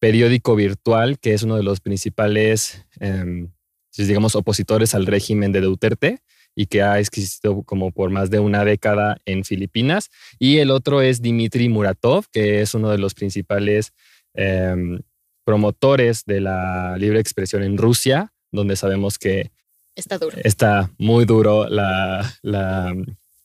periódico 0.00 0.56
virtual, 0.56 1.18
que 1.18 1.32
es 1.32 1.42
uno 1.42 1.56
de 1.56 1.62
los 1.62 1.80
principales, 1.80 2.84
em, 2.98 3.52
digamos, 3.96 4.34
opositores 4.34 4.94
al 4.94 5.06
régimen 5.06 5.52
de 5.52 5.60
Duterte 5.60 6.20
y 6.56 6.66
que 6.66 6.82
ha 6.82 6.98
existido 6.98 7.62
como 7.62 7.92
por 7.92 8.10
más 8.10 8.30
de 8.30 8.40
una 8.40 8.64
década 8.64 9.18
en 9.24 9.44
Filipinas. 9.44 10.10
Y 10.38 10.58
el 10.58 10.70
otro 10.70 11.00
es 11.00 11.22
Dmitry 11.22 11.68
Muratov, 11.68 12.26
que 12.32 12.62
es 12.62 12.74
uno 12.74 12.90
de 12.90 12.98
los 12.98 13.14
principales 13.14 13.92
em, 14.34 15.00
promotores 15.44 16.24
de 16.24 16.40
la 16.40 16.96
libre 16.98 17.20
expresión 17.20 17.62
en 17.62 17.78
Rusia, 17.78 18.32
donde 18.50 18.76
sabemos 18.76 19.18
que 19.18 19.50
Está 19.94 20.16
duro. 20.16 20.38
Está 20.42 20.90
muy 20.96 21.26
duro 21.26 21.68
la, 21.68 22.38
la, 22.40 22.94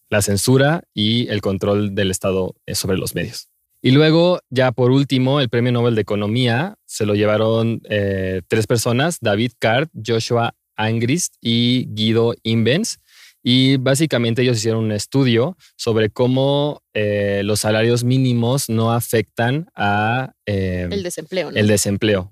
la 0.10 0.22
censura 0.22 0.84
y 0.94 1.28
el 1.30 1.42
control 1.42 1.96
del 1.96 2.12
Estado 2.12 2.56
sobre 2.74 2.98
los 2.98 3.16
medios. 3.16 3.50
Y 3.82 3.92
luego, 3.92 4.40
ya 4.50 4.72
por 4.72 4.92
último, 4.92 5.40
el 5.40 5.50
Premio 5.50 5.72
Nobel 5.72 5.96
de 5.96 6.02
Economía 6.02 6.76
se 6.86 7.06
lo 7.06 7.14
llevaron 7.14 7.82
eh, 7.90 8.42
tres 8.48 8.66
personas, 8.66 9.20
David 9.22 9.52
Card, 9.60 9.90
Joshua 10.06 10.56
Angrist 10.76 11.36
y 11.42 11.88
Guido 11.90 12.34
Imbens. 12.44 13.00
Y 13.44 13.78
básicamente 13.78 14.42
ellos 14.42 14.58
hicieron 14.58 14.86
un 14.86 14.92
estudio 14.92 15.56
sobre 15.78 16.10
cómo 16.10 16.82
eh, 16.94 17.44
los 17.46 17.62
salarios 17.62 18.04
mínimos 18.04 18.68
no 18.68 18.92
afectan 18.92 19.70
a... 19.74 20.34
eh, 20.46 20.88
el 20.92 21.04
desempleo. 21.04 21.52
¿no? 21.52 21.58
El 21.58 21.68
desempleo. 21.68 22.32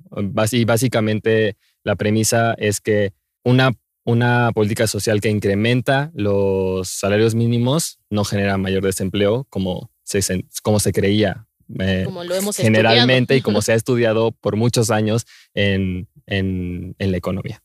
Y 0.51 0.65
básicamente 0.65 1.55
la 1.83 1.95
premisa 1.95 2.53
es 2.57 2.81
que 2.81 3.13
una, 3.45 3.71
una 4.05 4.51
política 4.53 4.87
social 4.87 5.19
que 5.19 5.29
incrementa 5.29 6.11
los 6.13 6.87
salarios 6.87 7.35
mínimos 7.35 7.99
no 8.09 8.23
genera 8.23 8.57
mayor 8.57 8.83
desempleo 8.83 9.45
como 9.49 9.91
se, 10.03 10.45
como 10.61 10.79
se 10.79 10.93
creía 10.93 11.47
eh, 11.79 12.03
como 12.05 12.23
lo 12.23 12.35
hemos 12.35 12.55
generalmente 12.55 13.33
estudiado. 13.33 13.37
y 13.37 13.41
como 13.41 13.61
se 13.61 13.71
ha 13.71 13.75
estudiado 13.75 14.31
por 14.31 14.55
muchos 14.55 14.91
años 14.91 15.25
en, 15.53 16.07
en, 16.27 16.95
en 16.99 17.11
la 17.11 17.17
economía. 17.17 17.63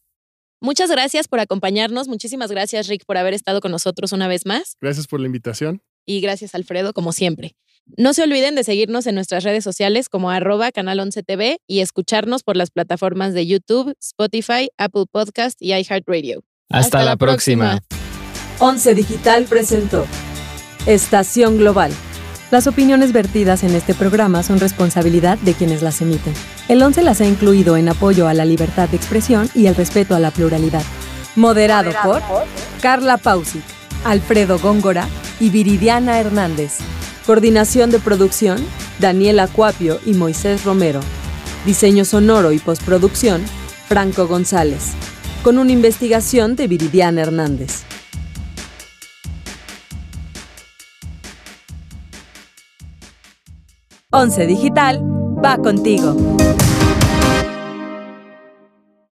Muchas 0.62 0.90
gracias 0.90 1.28
por 1.28 1.40
acompañarnos. 1.40 2.08
Muchísimas 2.08 2.50
gracias, 2.50 2.88
Rick, 2.88 3.04
por 3.06 3.16
haber 3.16 3.34
estado 3.34 3.60
con 3.60 3.70
nosotros 3.70 4.12
una 4.12 4.28
vez 4.28 4.46
más. 4.46 4.76
Gracias 4.80 5.06
por 5.06 5.20
la 5.20 5.26
invitación. 5.26 5.82
Y 6.06 6.20
gracias, 6.20 6.54
Alfredo, 6.54 6.92
como 6.92 7.12
siempre. 7.12 7.54
No 7.96 8.12
se 8.12 8.22
olviden 8.22 8.54
de 8.54 8.62
seguirnos 8.64 9.06
en 9.06 9.14
nuestras 9.16 9.42
redes 9.42 9.64
sociales 9.64 10.08
como 10.08 10.30
arroba 10.30 10.70
canal 10.70 11.00
11 11.00 11.22
TV 11.24 11.58
y 11.66 11.80
escucharnos 11.80 12.42
por 12.42 12.56
las 12.56 12.70
plataformas 12.70 13.34
de 13.34 13.46
YouTube, 13.46 13.94
Spotify, 14.00 14.70
Apple 14.78 15.04
Podcast 15.10 15.60
y 15.60 15.72
iHeartRadio. 15.74 16.42
Hasta, 16.68 16.78
Hasta 16.86 16.98
la, 17.00 17.04
la 17.04 17.16
próxima. 17.16 17.80
próxima. 17.80 18.60
Once 18.60 18.94
Digital 18.94 19.44
presentó 19.44 20.06
Estación 20.86 21.58
Global. 21.58 21.92
Las 22.50 22.66
opiniones 22.66 23.12
vertidas 23.12 23.62
en 23.64 23.74
este 23.74 23.94
programa 23.94 24.42
son 24.42 24.60
responsabilidad 24.60 25.38
de 25.38 25.54
quienes 25.54 25.82
las 25.82 26.00
emiten. 26.00 26.34
El 26.68 26.82
11 26.82 27.02
las 27.02 27.20
ha 27.20 27.26
incluido 27.26 27.76
en 27.76 27.88
apoyo 27.88 28.26
a 28.28 28.34
la 28.34 28.44
libertad 28.44 28.88
de 28.88 28.96
expresión 28.96 29.48
y 29.54 29.66
el 29.66 29.74
respeto 29.76 30.14
a 30.14 30.20
la 30.20 30.30
pluralidad. 30.30 30.82
Moderado, 31.36 31.92
por 32.02 32.20
Carla 32.80 33.18
Pausic, 33.18 33.62
Alfredo 34.04 34.58
Góngora 34.58 35.08
y 35.38 35.50
Viridiana 35.50 36.18
Hernández. 36.18 36.78
Coordinación 37.26 37.90
de 37.90 37.98
producción, 37.98 38.64
Daniela 38.98 39.46
Cuapio 39.46 40.00
y 40.04 40.14
Moisés 40.14 40.64
Romero. 40.64 41.00
Diseño 41.66 42.04
sonoro 42.04 42.52
y 42.52 42.58
postproducción, 42.58 43.42
Franco 43.88 44.26
González. 44.26 44.92
Con 45.42 45.58
una 45.58 45.72
investigación 45.72 46.56
de 46.56 46.68
Viridiana 46.68 47.22
Hernández. 47.22 47.84
Once 54.10 54.44
Digital 54.46 55.00
va 55.44 55.56
contigo. 55.58 56.16